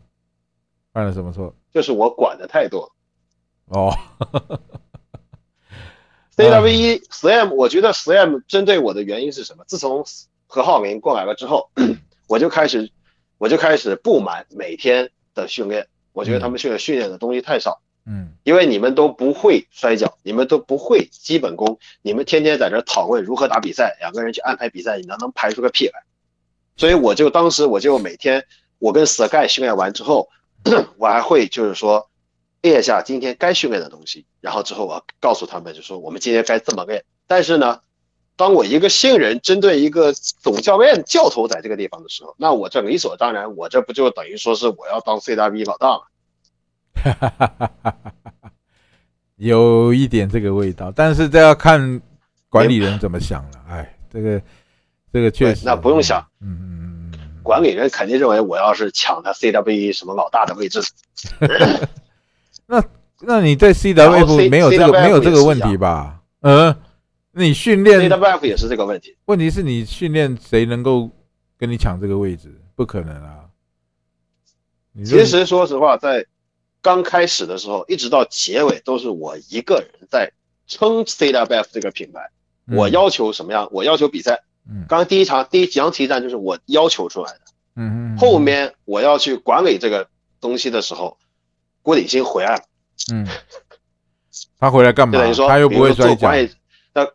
[0.92, 1.54] 犯了什么错？
[1.72, 2.92] 就是我管的太多。
[3.66, 3.96] 哦，
[6.36, 9.64] CWE SM，我觉得 SM 针对我的原因是什么？
[9.66, 10.04] 自从
[10.46, 11.70] 何浩明过来了之后，
[12.26, 12.90] 我就开始，
[13.38, 15.86] 我就开始不满每天的训练。
[16.12, 26.02] 我觉得他们训练训练的东西太少，嗯，因为你们都不会摔跤，你们都不会基本功，你们天天在这讨论如何打比赛，两个人去安排比赛，你能能排出个屁来？
[26.76, 28.44] 所以我就当时我就每天，
[28.78, 30.28] 我跟 Sky 训练完之后，
[30.98, 32.08] 我还会就是说。
[32.62, 37.04] 列一下今天该训练的东西，然后之后我告诉他们，就说我们今天该这么练。
[37.26, 37.80] 但是呢，
[38.36, 46.02] 当我一个新人针对一个总教练教头在这个地方的时候，那我这理所当然，我这不就等于说是我要当 C W 老大吗？
[46.94, 47.96] 哈哈哈哈哈
[48.42, 48.52] 哈，
[49.36, 52.00] 有一点这个味道，但是这要看
[52.48, 53.64] 管理人怎么想了。
[53.68, 54.40] 哎，这个
[55.12, 60.80] 这个确实，那不用想，嗯嗯管理人肯定认为我要是抢他 C W 什么老大的位置。
[62.66, 62.84] 那
[63.20, 66.20] 那你在 CWF 没有这个没有这个问题吧？
[66.40, 66.74] 嗯，
[67.32, 69.16] 你训练 CWF 也是这个问题。
[69.26, 71.10] 问题是你训练谁能够
[71.58, 72.60] 跟你抢这个位置？
[72.74, 73.44] 不可能啊！
[75.04, 76.26] 其实说实话，在
[76.80, 80.32] 刚开始的时候，一直到结尾，都是我一个人在
[80.66, 82.30] 撑 CWF 这个品牌。
[82.74, 83.68] 我要求什么样？
[83.70, 84.42] 我要求比赛。
[84.68, 84.84] 嗯。
[84.88, 87.40] 刚第一场第一场体战就是我要求出来的。
[87.76, 88.18] 嗯嗯。
[88.18, 90.08] 后面我要去管理这个
[90.40, 91.16] 东西的时候。
[91.82, 92.62] 郭鼎新回来了，
[93.12, 93.26] 嗯，
[94.58, 95.18] 他回来干嘛？
[95.48, 96.30] 他又不会摔跤。
[96.94, 97.06] 那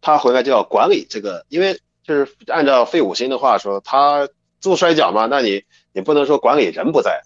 [0.00, 4.28] 他回来就要管理这个，因为就是按照费五星的话说，他
[4.60, 5.62] 做摔跤嘛，那你
[5.92, 7.22] 你不能说管理人不在，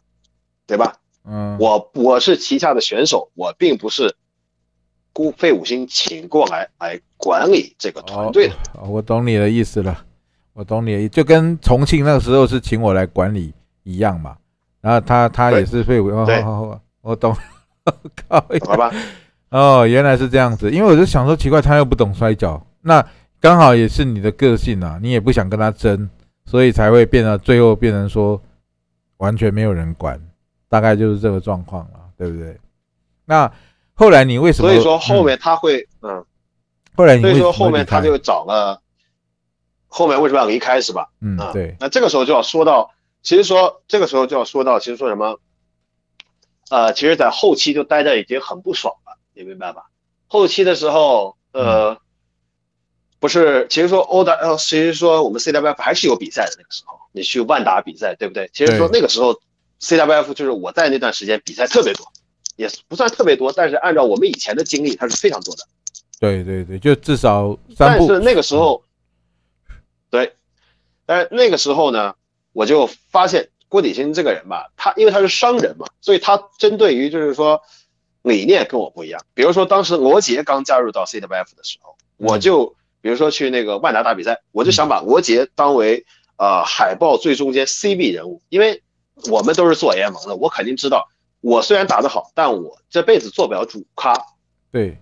[0.66, 0.96] 对吧？
[1.24, 4.16] 嗯，我我是旗下的选手，我并不是
[5.12, 8.54] 顾费五星请过来来管理这个团队的。
[8.88, 10.04] 我懂你的意思了，
[10.54, 14.38] 我懂你的意，就跟重庆那个时候是请我来管理一样嘛。
[14.80, 17.36] 然后他他也是废物，好好好，我懂，
[18.28, 18.90] 靠，好吧，
[19.50, 23.04] 哦，原来是这样子，因为我就想说奇怪，他又不懂摔跤，那
[23.40, 26.08] 刚好也是你的个性啊，你也不想跟他争，
[26.46, 28.40] 所以才会变得最后变成说
[29.18, 30.18] 完全没有人管，
[30.68, 32.58] 大概就是这个状况了，对不对？
[33.26, 33.52] 那
[33.92, 34.68] 后来你为什么？
[34.70, 36.24] 所以说后面他会，嗯，
[36.96, 38.80] 后来你所以说后面他就找了，
[39.88, 41.08] 后面为什么要离开是吧？
[41.20, 42.90] 嗯，对，那这个时候就要说到。
[43.22, 45.38] 其实说这个时候就要说到，其实说什么，
[46.70, 49.90] 呃，其实，在后期就待着已经很不爽了，你明白吧？
[50.26, 51.98] 后期的时候，呃，
[53.18, 58.48] 不是，其实说欧达，呃，其实说我们 CWF 还是有比赛的那个时候，你去万达比赛，对不对？
[58.54, 59.38] 其实说那个时候
[59.80, 62.06] CWF 就是我在那段时间比赛特别多，
[62.56, 65.64] 也不算特别多，但是按照我们以前的经历，它是非常多的。
[66.18, 68.82] 对对对，就至少三但是那个时候，
[70.08, 70.34] 对，
[71.04, 72.14] 但是那个时候呢？
[72.52, 77.62] 我就发现郭鼎新这个人吧，他因为他是商人嘛，所以他针对于就是说，
[78.22, 79.24] 理念跟我不一样。
[79.34, 86.04] 比如说当时罗杰刚加入到 CWF 的时候，我就比如说去那个万达打比赛，我就想把罗杰当为
[86.36, 88.82] 呃海报最中间 CB 人物，因为
[89.30, 91.08] 我们都是做联盟的，我肯定知道，
[91.40, 94.14] 我虽然打得好，但我这辈子做不了主咖。
[94.72, 95.00] 对，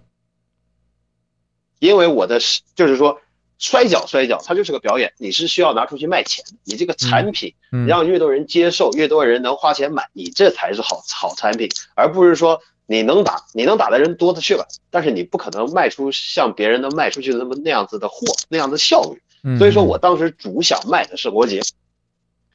[1.79, 3.21] 因为我的是就是说。
[3.59, 5.13] 摔跤，摔跤，它就是个表演。
[5.19, 7.53] 你是需要拿出去卖钱，你这个产品
[7.87, 19.21] 让越多人接受，越多人能花钱买，你这才是好好产品，而不是说你能打，你能打的人多的去了，但是你不可能卖出像别人能卖出去的那么那样子的货，那样的效率。
[19.59, 21.61] 所以说我当时主想卖的是罗杰，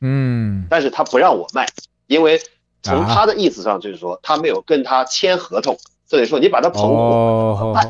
[0.02, 1.68] 嗯，但是他不让我卖，
[2.08, 2.42] 因为
[2.82, 7.86] 从他的意思上就是说他没有跟他签合同，所以说你把他捧火卖。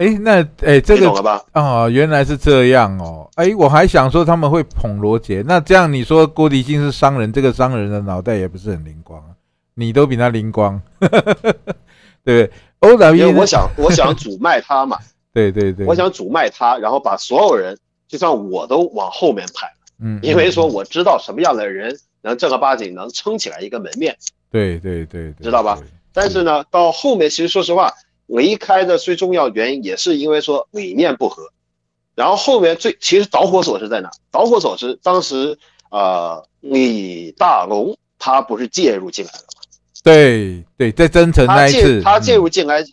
[0.00, 1.44] 哎，那哎，这个懂了吧？
[1.52, 3.28] 啊，原来是这样哦。
[3.34, 9.22] 哎，我还想说他们会捧罗杰，那这样你说郭迪金是商人，这个商人的脑袋也不是很灵光，
[9.74, 10.80] 你都比他灵光，
[12.24, 14.96] 对不对因为我想， 我想主卖他嘛，
[15.34, 17.76] 对对对，我想主卖他，然后把所有人，
[18.08, 24.16] 就算我都往后面排，嗯，因为说我知道什么样的人能正儿八经能撑起来一个门面，
[24.50, 25.78] 对对对，知道吧？
[26.14, 27.92] 但是呢，到后面其实说实话。
[28.32, 31.50] 离开的最重要原因也是因为说理念不合，
[32.14, 34.10] 然后后面最其实导火索是在哪？
[34.30, 35.58] 导火索是当时
[35.90, 39.62] 呃李大龙他不是介入进来了吗？
[40.04, 42.84] 对对，在增城那一次，他介入进来，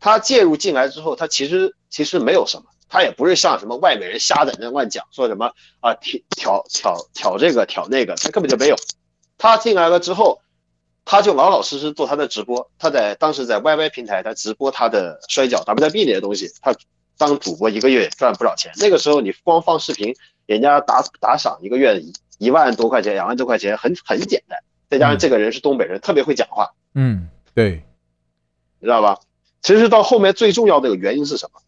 [0.00, 8.76] 他介入进来之后，他其实其实没有什么，他也不是像什么外面人瞎在那乱讲，说什么啊挑挑挑挑这个挑那个，他根本就没有，
[9.36, 10.40] 他进来了之后。
[11.10, 16.76] 他就老老实实做他的直播，他在当时在 YY 平台，他直播他的摔跤 WB 那些东西，他
[17.16, 18.70] 当主播一个月也赚不少钱。
[18.76, 21.98] 那个时候你光放视频，人家打打赏一个月
[22.36, 24.58] 一万多块钱、两万多块钱，很很简单。
[24.90, 27.82] 再加上这个人是东北人，特别会讲话，嗯，对，
[28.78, 29.18] 你知道吧？
[29.62, 31.62] 其实到后面最重要的一个原因是什么？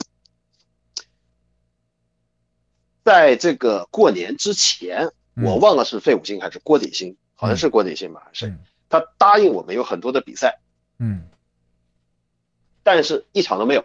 [3.03, 5.09] 在这个过年之前，
[5.43, 8.55] 我忘了是费五星还是郭底星，好像是郭底星吧，还是？
[8.91, 10.61] 他答应我们有很多的比赛，
[10.99, 11.23] 嗯，
[12.83, 13.85] 但是一场都没有。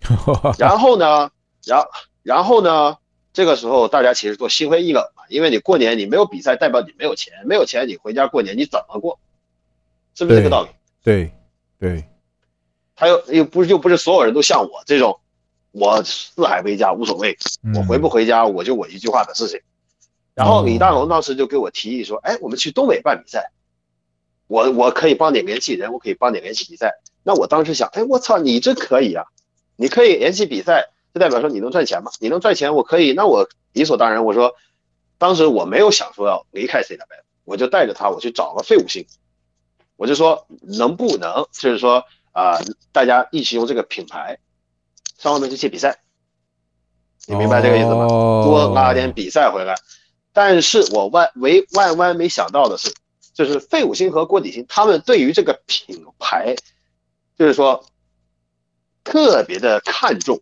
[0.58, 1.30] 然后呢，
[1.64, 1.86] 然
[2.24, 2.98] 然后呢，
[3.32, 9.20] 这个时候大家其实都心灰意冷嘛，因为你过年你没有比赛，代表你没有钱，没有钱你回家过年你怎么过？
[10.14, 10.70] 是不是这个道理？
[11.04, 11.32] 对
[11.78, 12.04] 对。
[12.94, 15.20] 他又又不是又不是所有人都像我这种，
[15.72, 17.36] 我四海为家无所谓，
[17.74, 19.60] 我回不回家我就我一句话的事情。
[20.34, 23.52] 然后李大龙当时就给我提议说：“哎，我们去东北办比赛，
[24.46, 29.24] 我我可以帮你联系人，我可以帮你联系比赛。”那我当时想：“哎，我操，你这可以啊！
[29.76, 32.10] 你可以联系比赛，就代表说你能赚钱嘛？
[32.18, 33.12] 你能赚钱，我可以。
[33.12, 34.24] 那我理所当然。
[34.24, 34.54] 我说，
[35.18, 39.06] 当时我没有想说要离开 CWF，我就带着他，我去找了废物星，
[39.96, 42.58] 我就说能不能就是说啊，
[42.90, 44.38] 大家一起用这个品牌
[45.18, 46.00] 上外面去接比赛，
[47.26, 48.06] 你明白这个意思吗？
[48.08, 49.74] 多拉点比赛回来。”
[50.32, 52.92] 但是我万唯万万没想到的是，
[53.34, 56.56] 就是费五星和郭底星他们对于这个品牌，
[57.38, 57.84] 就是说
[59.04, 60.40] 特别的看重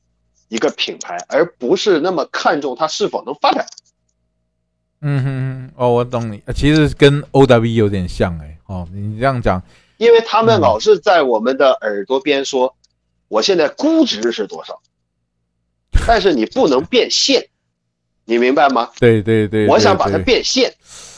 [0.48, 3.66] 一个品牌，而不是那么看重它是否能发展。
[5.00, 9.62] 嗯哼，哦，我懂你，其实跟 O W 有点像哎，哦，你这样讲，
[9.96, 12.76] 因为他们老是在我们的耳朵边说，
[13.28, 14.80] 我现在估值是多少，
[16.06, 17.48] 但是你不能变现。
[18.30, 18.88] 你明白吗？
[19.00, 20.72] 对对对，我想把它变现，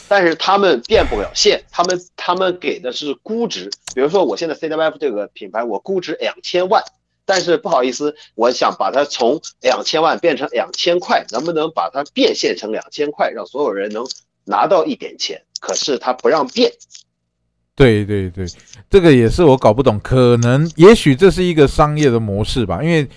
[0.07, 3.69] 但是他们变不了现，他们他们给的是估值。
[3.93, 6.83] 比如说，我现在 CWF 这个品牌，我估值两千万，
[7.23, 14.07] 但是不好意思，我想把它从两千万变成两千块，能不能把它变现成两千块，让所有人能
[14.45, 15.43] 拿到一点钱？
[15.59, 16.71] 可是他不让变。
[17.75, 18.47] 对对对，
[18.89, 23.07] 这个也是我搞不懂，可能也许这是一个商业的模式吧，因为。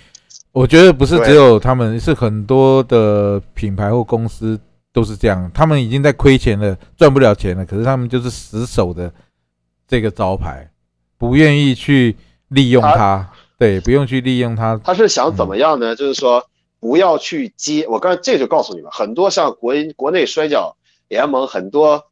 [0.57, 4.59] 我觉得不是只有他们，是很多的品牌或公司
[4.91, 5.51] 都是这样。
[5.53, 9.13] 他们已经在亏钱了，赚不了钱了，可是他们就是死守的
[9.87, 10.71] 这个招牌，
[11.19, 12.17] 不愿意去
[12.49, 13.31] 利用它。
[13.59, 14.81] 对，不用去利用它。
[14.83, 15.95] 他是想怎么样呢？
[15.95, 16.43] 就是说
[16.81, 17.87] 不要去接。
[17.87, 20.75] 我刚才这就告诉你们，很多像国国内摔角
[21.09, 22.03] 联盟，很多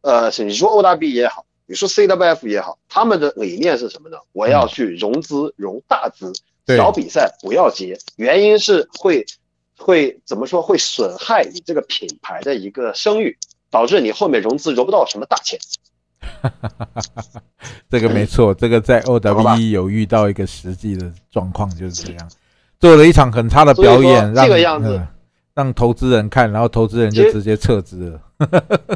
[0.00, 4.16] 呃，你说 OWB 也好，你说 C W F 也好，他们的理念是什么呢？
[4.32, 6.32] 我要去融资，融大资。
[6.66, 9.24] 小比赛不要接，原因是会
[9.76, 10.62] 会怎么说？
[10.62, 13.36] 会损害你这个品牌的一个声誉，
[13.70, 15.58] 导致你后面融资融不到什么大钱。
[17.90, 22.30] 这个没错，这个在 O W E 有遇到一个实际的状况，就是这样，
[22.80, 25.06] 做了一场很差的表演，让这个样子
[25.52, 28.20] 让投资人看，然后投资人就直接撤资了。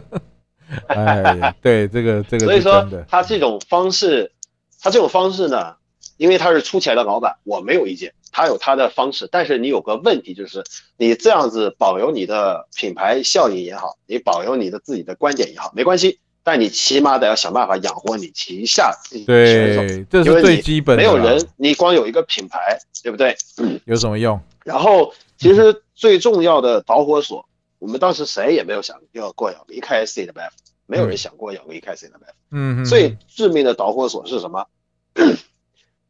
[0.88, 4.32] 哎，对，这个这个所以说他这种方式，
[4.80, 5.74] 他这种方式呢，
[6.18, 10.62] 因为他是出钱的老板，我没有意见，他有他的方式，但是你有个问题就是，
[10.98, 18.92] 你这样子保留你的品牌效应也好，你保留你的自己的观点也好，没关系，但你起码得要想办法养活你旗下
[19.26, 21.02] 对，这是最基本的。
[21.02, 23.36] 没有人，你光有一个品牌，对不对？
[23.86, 24.38] 有什么用？
[24.64, 27.48] 然后其实最重要的导火索，
[27.78, 30.50] 我们当时谁也没有想要过要离开 CWF，
[30.86, 32.34] 没有人想过要离开 CWF。
[32.50, 34.66] 嗯嗯，最致命的导火索是什么？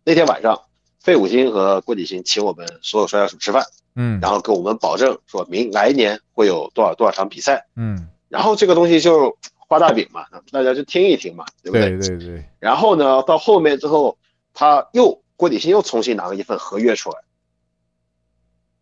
[0.09, 0.59] 那天晚上，
[1.01, 3.63] 费五金和郭启新请我们所有摔跤手吃饭，
[3.95, 11.91] 嗯然后给我们保证说明来年会有多少多少场比赛，嗯，然后这个东西就画大饼嘛，大家就听一听嘛，对不对？
[11.99, 14.17] 对对对，然后呢，到后面之后，
[14.55, 17.19] 他又郭启新又重新拿了一份合约出来，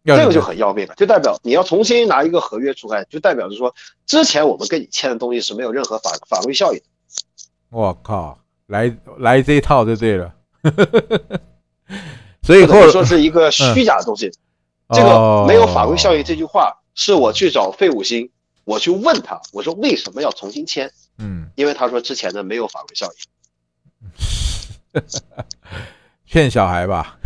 [0.05, 3.75] 这个就很要命了，就代表你要重新拿一个合约出来，就代表着说
[4.07, 6.85] 之前我们跟你签的东西是没有任何法法律效应的。
[7.71, 10.33] 我靠，来来这一套就对了。
[12.43, 14.31] 所以后或者说是一个虚假的东西。
[14.91, 18.31] 这个没有法规效应这句话，是我去找费五星，
[18.63, 20.93] 我去问他，我说为什么要重新签？
[21.19, 23.09] 嗯，因为他说之前的没有法规效
[24.95, 25.03] 应。
[26.25, 27.19] 骗小孩吧？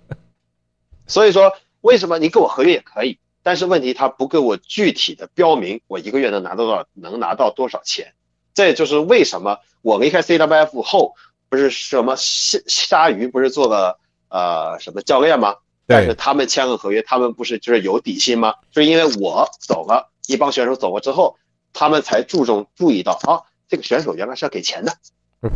[1.06, 8.14] 所以说，为什么你给我合约也可以，但是问题他不给我具体的标明我一个月能拿到多少，能拿到多少钱？
[8.54, 11.14] 这就是为什么我离开 CWF 后，
[11.48, 15.54] 不是什么鲨鲨鱼不是做了呃什么教练吗？
[15.86, 18.54] 但是对，他们签个合约，他们不是就是有底薪吗？
[18.70, 21.36] 就是因为我走了，一帮选手走了之后，
[21.72, 24.92] 他们才注重注意到啊，这个选手原来是要给钱的。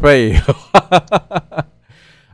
[0.02, 1.64] 废话。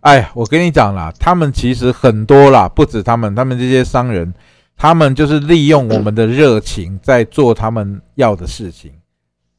[0.00, 4.34] 哎呀，我跟你讲啦，他们其实很多啦，不止他们，他们这些商人，
[4.76, 8.92] 他们就是利用我们的热情在做他们要的事情，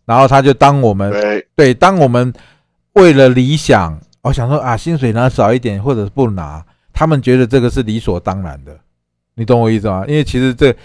[0.06, 2.32] 然后他就当我们对，对，当我们
[2.96, 8.78] 为了理想，我想说啊，薪水拿少一点，或者是不拿，他们觉得这个是理所当然的，
[9.36, 10.06] 你懂我意思吗？
[10.08, 10.76] 因为其实这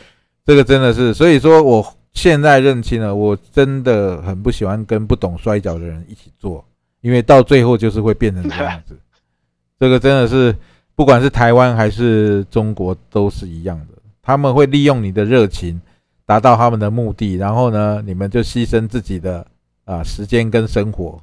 [0.45, 6.65] 这个真的是，所以说我现在认清了，我真的很不喜欢跟不懂摔跤的人一起做，
[7.01, 8.99] 因为到最后就是会变成这样子。
[9.79, 10.55] 这个真的是，
[10.97, 15.81] 不管是台湾还是中国都是一样的，他们会利用你的热情，
[16.27, 19.47] 达到他们的目的，然后呢，你们就牺牲自己的
[19.85, 21.19] 啊时间跟生活，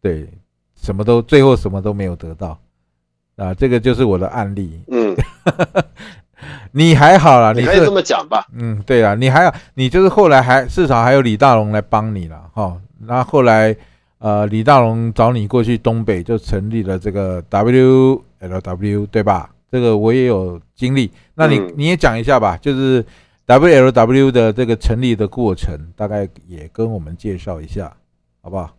[0.00, 0.28] 对，
[0.76, 2.58] 什么都最后什么都没有得到
[3.36, 4.80] 啊，这个就是我的案例。
[4.90, 5.16] 嗯，
[6.72, 8.46] 你还好啦，你可以这么讲吧。
[8.52, 12.80] 嗯，对啊，你还有你就是后来还至少还有李大龙来帮你了哈。
[13.00, 13.74] 那后来
[14.18, 19.50] 呃，李大龙找你过去东北，就成立了这个 WLW 对吧？
[19.70, 21.10] 这个我也有经历。
[21.34, 23.04] 那你、嗯你也讲一下吧，就是
[23.46, 27.94] WLW 的这个成立的过程，大概也跟我们介绍一下，
[28.42, 28.74] 好不好？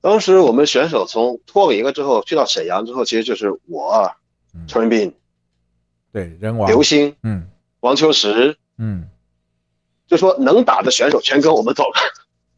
[0.00, 4.12] 当时我们选手从脱离了之后，去到沈阳之后，其实就是我
[4.54, 5.14] 嗯、陈文斌、
[6.12, 7.48] 对，人王，刘星、嗯。
[7.80, 9.08] 王秋实，嗯，
[10.08, 11.94] 就说能打的选手全跟我们走了。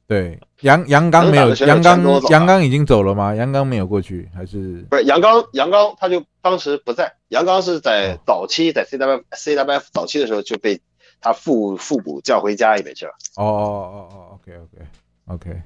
[0.06, 3.34] 对，杨杨刚没有，杨刚杨刚已经走了吗？
[3.34, 4.82] 杨刚没有过去，还是？
[4.88, 10.80] 不是杨刚，杨刚他就当时不在，杨刚是在哦早期在 CWF CWF 早期的时候就被
[11.20, 14.86] 他父父母叫回家里面去了，哦哦哦哦，OK OK
[15.26, 15.62] OK，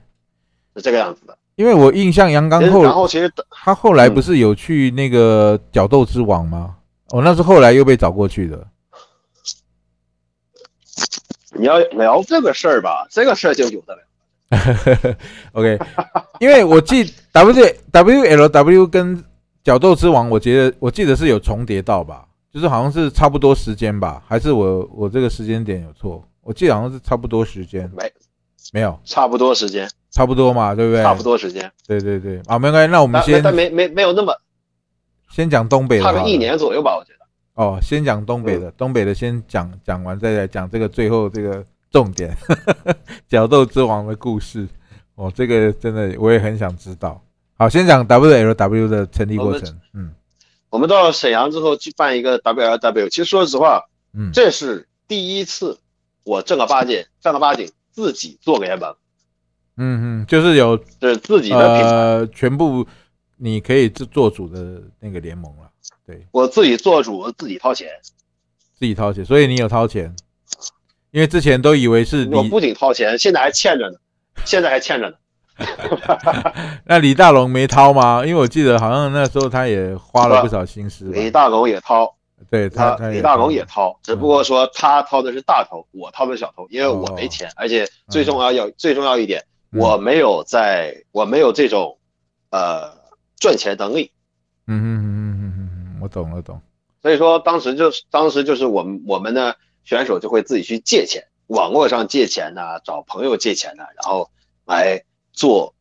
[0.75, 1.39] 是这个样子的。
[1.57, 6.77] 因为我印象杨刚后然后后其实他后来不是有去那个角斗之王吗？
[7.11, 8.67] 哦，那是后来又被找过去的。
[11.53, 14.05] 你要聊这个事儿吧，这个事儿就有的聊。
[15.53, 15.79] OK，
[16.41, 17.53] 因为我记 W
[17.93, 19.25] WLW 跟
[19.63, 26.27] 角斗之王，我觉得我记得是有重叠到吧，就是好像是差不多时间吧，还是我我这个时间点有错？
[26.43, 28.13] 我记得好像是差不多时间，没
[28.73, 31.03] 没有差不多时间，差不多嘛，对不对？
[31.03, 31.23] 差不。
[31.23, 34.35] 多时间，对对对，啊，没关系，那我们先但没没没有那么
[35.31, 37.25] 先讲东北的差个一年左右吧，我觉得。
[37.55, 42.37] 哦，先讲东北的，东北的先讲讲完，再来讲这个最后这个重点，
[43.29, 44.67] 角斗之王的故事。
[45.15, 47.23] 哦，这个真的我也很想知道。
[47.57, 49.79] 好，先讲 WLW 的成立过程。
[49.93, 50.13] 嗯
[50.71, 55.79] 我们到沈阳之后去办一个 WLW，其实说实话，嗯，这是第一次
[56.25, 58.95] 我正儿八经正儿八经自己做联盟，
[59.77, 62.85] 嗯嗯，就是有就是自己的品牌，呃全部
[63.37, 65.71] 你可以自做主的那个联盟了，
[66.05, 67.89] 对，我自己做主，我自己掏钱。
[68.77, 70.15] 自己掏钱，所以你有掏钱，
[71.13, 73.97] 因为之前都以为是你我不仅掏钱，现在还欠着呢，
[74.45, 75.17] 现在还欠着呢。
[76.85, 78.27] 那李大龙没掏吗？
[78.27, 81.05] 因为我记得好像那时候他也花了不少心思。
[81.13, 82.17] 李大龙也掏，
[82.51, 91.99] 对他李大龙也掏，只不过说他掏的是大头，我掏的是小头，因为我没钱，而且最重要要最重要一点，我没有在，我没有这种
[92.51, 92.93] 呃
[93.39, 94.13] 赚钱能力。
[94.67, 96.61] 嗯嗯嗯嗯嗯嗯，我懂了懂。
[97.03, 104.31] 所以说当时就是当时就是我们我们的选手就会自己去借钱，网络上借钱呐，找朋友借钱呐，然后
[104.65, 105.75] 来做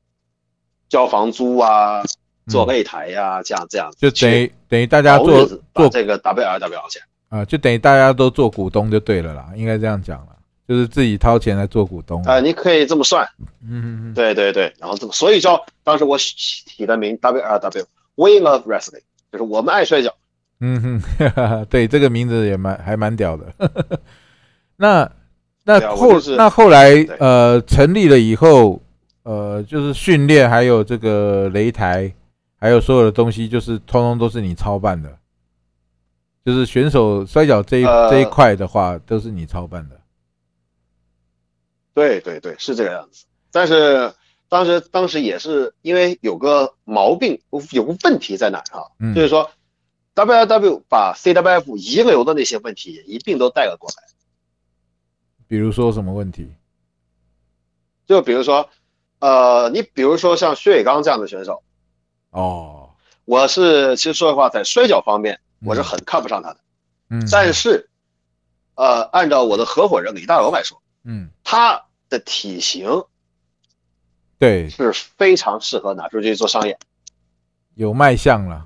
[0.89, 2.03] 交房租啊。
[2.48, 10.36] 做擂台呀，这样这样就等于等于大家做做这个 WRW 钱啊，就等于大家都做股东就对了啦，应该这样讲了，
[10.68, 13.26] 就是自己掏钱来做股东啊，你可以这么算，
[13.66, 20.14] 嗯嗯，对对对，然后这么，所以叫当时我起的名 WRW，We Love Wrestling，就是我们爱摔跤，
[20.60, 23.54] 嗯哼， 对，这个名字也蛮还蛮屌的，
[24.76, 25.10] 那
[25.64, 28.82] 那后那后来呃成立了以后，
[29.24, 32.14] 呃就是训练还有这个擂台。
[32.64, 35.20] 还有所有的东西，就是通通都是你操办的，
[36.45, 39.99] 就是选手摔跤这一这一块的话，都是你操办的。
[41.93, 43.26] 对对对，是这个样子。
[43.51, 44.14] 但是
[44.47, 47.41] 当时当时也是因为有个毛病，
[47.74, 48.89] 有个问题在哪哈？
[49.14, 49.51] 就是说
[50.16, 54.03] ，WW 把 CWF 遗留的那些问题一并都带了过来。
[55.49, 56.47] 比如说什么问题？
[58.07, 58.70] 就比如说，
[59.20, 61.61] 呃，你比如说像薛伟刚这样的选手。
[62.34, 62.90] 哦，
[63.26, 66.58] 我是其实说实话，在摔跤方面，我是很看不上他的。
[67.10, 67.90] 嗯，但是，
[68.76, 73.04] 呃，按照我的合伙人李大龙来说，嗯，他的体型，
[74.40, 76.78] 对，是非常适合拿出去做商业，
[77.76, 78.66] 有卖相了，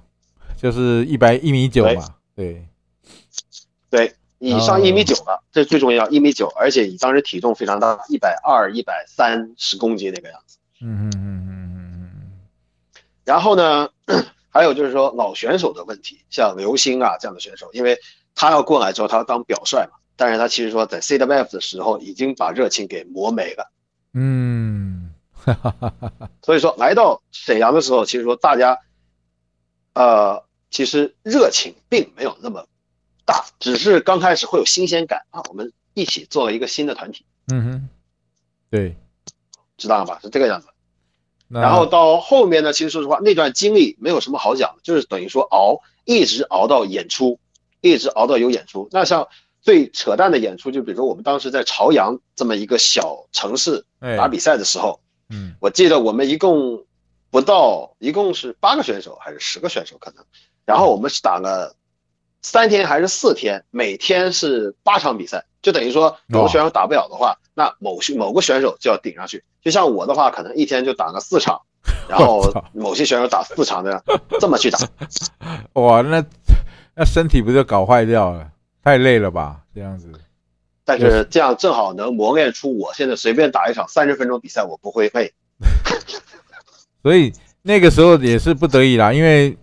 [0.55, 2.65] 就是一百一米九嘛，对，
[3.89, 10.57] 对，以上一米九了，这最重要，一米九，而且你当时体重非常大，一百二、一百三十公斤那个样子。
[10.79, 11.56] 嗯嗯嗯嗯。
[13.27, 13.89] 然后呢，
[14.49, 17.99] 还有就是说老选手的问题，像刘星啊这样的选手，因为
[18.33, 23.69] 他要过来之后，他要当表率嘛，但是他其实说在 CWF 的时候已经把热情给磨没了，
[24.13, 25.13] 嗯，
[26.41, 28.79] 所以说来到沈阳的时候，其实说大家，
[29.93, 32.65] 呃，其实热情并没有那么
[33.25, 37.89] 大，只是刚开始会有新鲜感啊，我们一起做了一个新的团体，嗯哼，
[38.69, 38.95] 对，
[39.75, 40.17] 知道了吧？
[40.21, 40.67] 是这个样子。
[41.49, 47.39] 然后到后面呢，其实说实话，那段经历没有什么好讲的，就是等于说熬，一直熬到演出，
[47.81, 48.89] 一直熬到有演出。
[48.91, 49.27] 那像
[49.61, 53.85] 最扯淡的演出，就比如说我们当时在朝阳这么一个小城市
[54.17, 56.83] 打比赛的时候，嗯，我记得我们一共
[57.31, 60.25] 不到，一共是八个选手还是十个选手可能，
[60.65, 61.75] 然后我们是打了
[62.41, 69.43] 三天还是四天，每天是八场比赛，就等于说有的选手打不了的话，那某些某个选手就要顶上去。
[69.61, 71.61] 就像我的话，可能一天就打个四场，
[72.07, 72.41] 然后
[72.73, 74.01] 某些选手打四场的，
[74.39, 74.79] 这么去打，
[75.73, 76.23] 哇，那
[76.95, 78.49] 那身体不就搞坏掉了？
[78.83, 79.59] 太累了吧？
[79.75, 80.09] 这样子。
[80.85, 85.33] 但是这样正好能磨练出我现在随便打一场三十分钟比赛，我不会累。
[87.03, 89.57] 所以那个时候也是不得已啦，因为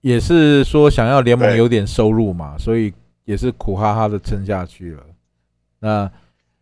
[0.00, 2.92] 也是说想要联盟有点收入嘛，所以
[3.24, 5.02] 也是苦哈哈的撑下去了。
[5.80, 6.10] 那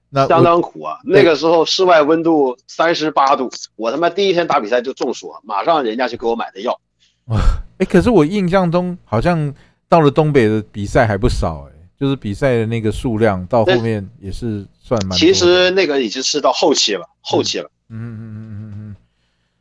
[0.09, 0.27] 那。
[0.27, 0.99] 相当苦啊！
[1.05, 6.79] 那个时候室外温度三十八度，我他妈第一天打比赛就中暑，马上人家就给我买的药。
[7.79, 9.53] 哎，可是我印象中好像
[9.89, 15.19] 到了东北的比赛还不少，哎，就是比赛的那个数量到后面也是算蛮。
[15.19, 17.71] 其实那个已经是到后期了，后期了。
[17.91, 18.97] 嗯嗯嗯嗯嗯嗯。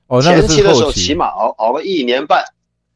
[0.07, 2.45] 哦，前期的时候起码熬熬个一年半，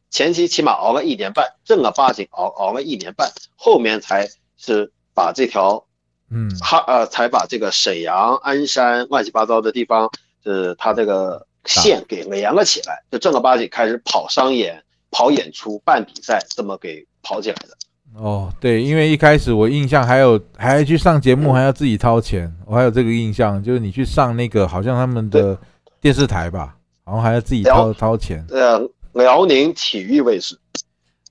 [0.09, 5.83] 前期起码熬个一年半，正儿八经熬熬了一年半，后面才是把这条。
[6.31, 10.07] 嗯，哈呃才把这个沈阳、鞍山乱七八糟的地方，
[10.45, 14.79] 就是他这个线给连了起来，就正儿八经开始跑商演、
[15.09, 17.75] 跑演出、办比赛，这么给跑起来的。
[18.13, 25.57] 哦，对，因为一开始我印象还有还要去上节目，还要自己掏钱，我还有这个印象，就是你去上那个好像他们的
[25.99, 28.45] 电视台吧，然后还要自己掏掏钱。
[28.47, 28.79] 对呃，
[29.19, 30.57] 辽宁体育卫视。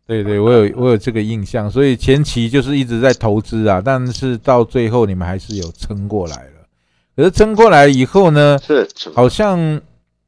[0.06, 6.52] 对对，我有我有这个印象，所以前期就是一直在投资啊，但是到最后你们还是有撑过来了。
[7.16, 9.80] 可是撑过来以后呢，是好像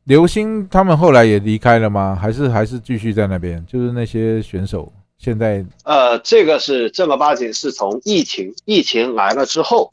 [0.04, 2.18] 刘星他们后来也离开了吗？
[2.20, 3.64] 还是还是继续在那边？
[3.66, 9.90] 就是那些选手现在呃，这个是正儿八经是从疫情疫情来了之后，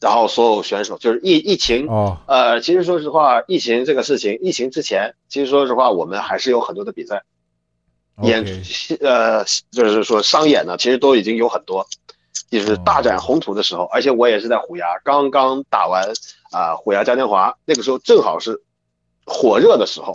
[0.00, 7.22] 然后所有选手就是疫疫情哦，呃，其实说实话，疫情这个事情，疫情之前，其实说实话，我们还是有很多的比赛。
[8.22, 8.44] 演
[9.00, 11.86] 呃，就是说商演呢，其实都已经有很多，
[12.50, 16.04] 就是大展宏图的时候，而且我也是在虎牙刚刚打完
[16.50, 18.60] 啊，虎牙嘉年华那个时候正好是
[19.24, 20.12] 火热的时候，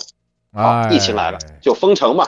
[0.51, 2.27] 啊，疫情来了就封城嘛，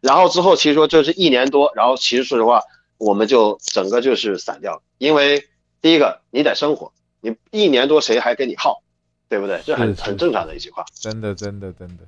[0.00, 2.62] 然后之后其实说这是一年多，然后其实说实话，
[2.98, 4.82] 我们就整个就是散掉了。
[4.98, 5.44] 因为
[5.86, 8.82] 第一个，你得生活，你一年多谁还跟你耗，
[9.28, 9.60] 对不对？
[9.64, 10.84] 这很很正常的一句话。
[10.92, 12.02] 真的，真的，真的，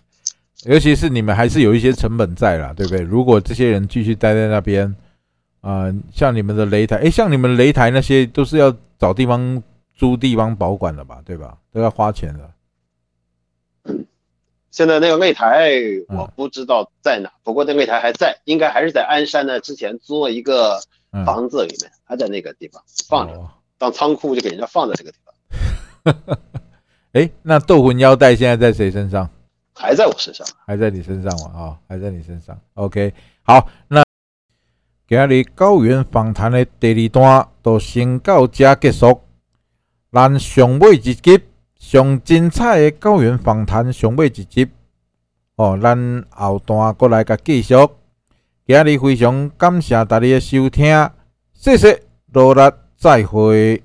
[0.64, 3.02] 尤其是你们还是有一些成本在啦，对不对？
[3.02, 4.92] 如果这些人继续待在那边，
[5.60, 9.62] 啊、像你们的擂台，哎，像你们擂台那些都是要找地方
[9.94, 11.56] 租地方保管的吧，对吧？
[11.72, 12.50] 都要花钱的。
[14.72, 15.70] 现在那个擂台
[16.08, 19.60] 嗯我不知道在哪，不过那擂台还在，应该还是在鞍山呢。
[19.60, 20.80] 之前租了一个
[21.12, 23.48] 嗯，房子里面，还在那个地方放着，哦
[23.78, 25.18] 当仓库就给人家放在这个地
[26.02, 26.38] 方，
[27.12, 29.30] 诶， 那斗魂腰带现在在谁身上？
[29.74, 30.44] 还在我身上。
[30.66, 31.60] 还在你身上嘛？
[31.60, 32.58] 啊、还在你身上。
[32.74, 33.14] OK，
[33.44, 34.02] 好，那
[35.06, 39.20] 今日高原访谈的第二段就先到这结束。
[40.10, 41.40] 咱上尾一集
[41.78, 44.68] 上精彩的高原访谈上尾一集，
[45.54, 47.74] 哦，咱后段过来甲继续。
[48.66, 51.10] 今日非常感谢大家的收听，
[51.52, 52.02] 谢谢，
[52.32, 52.60] 罗力
[52.98, 53.80] 再会。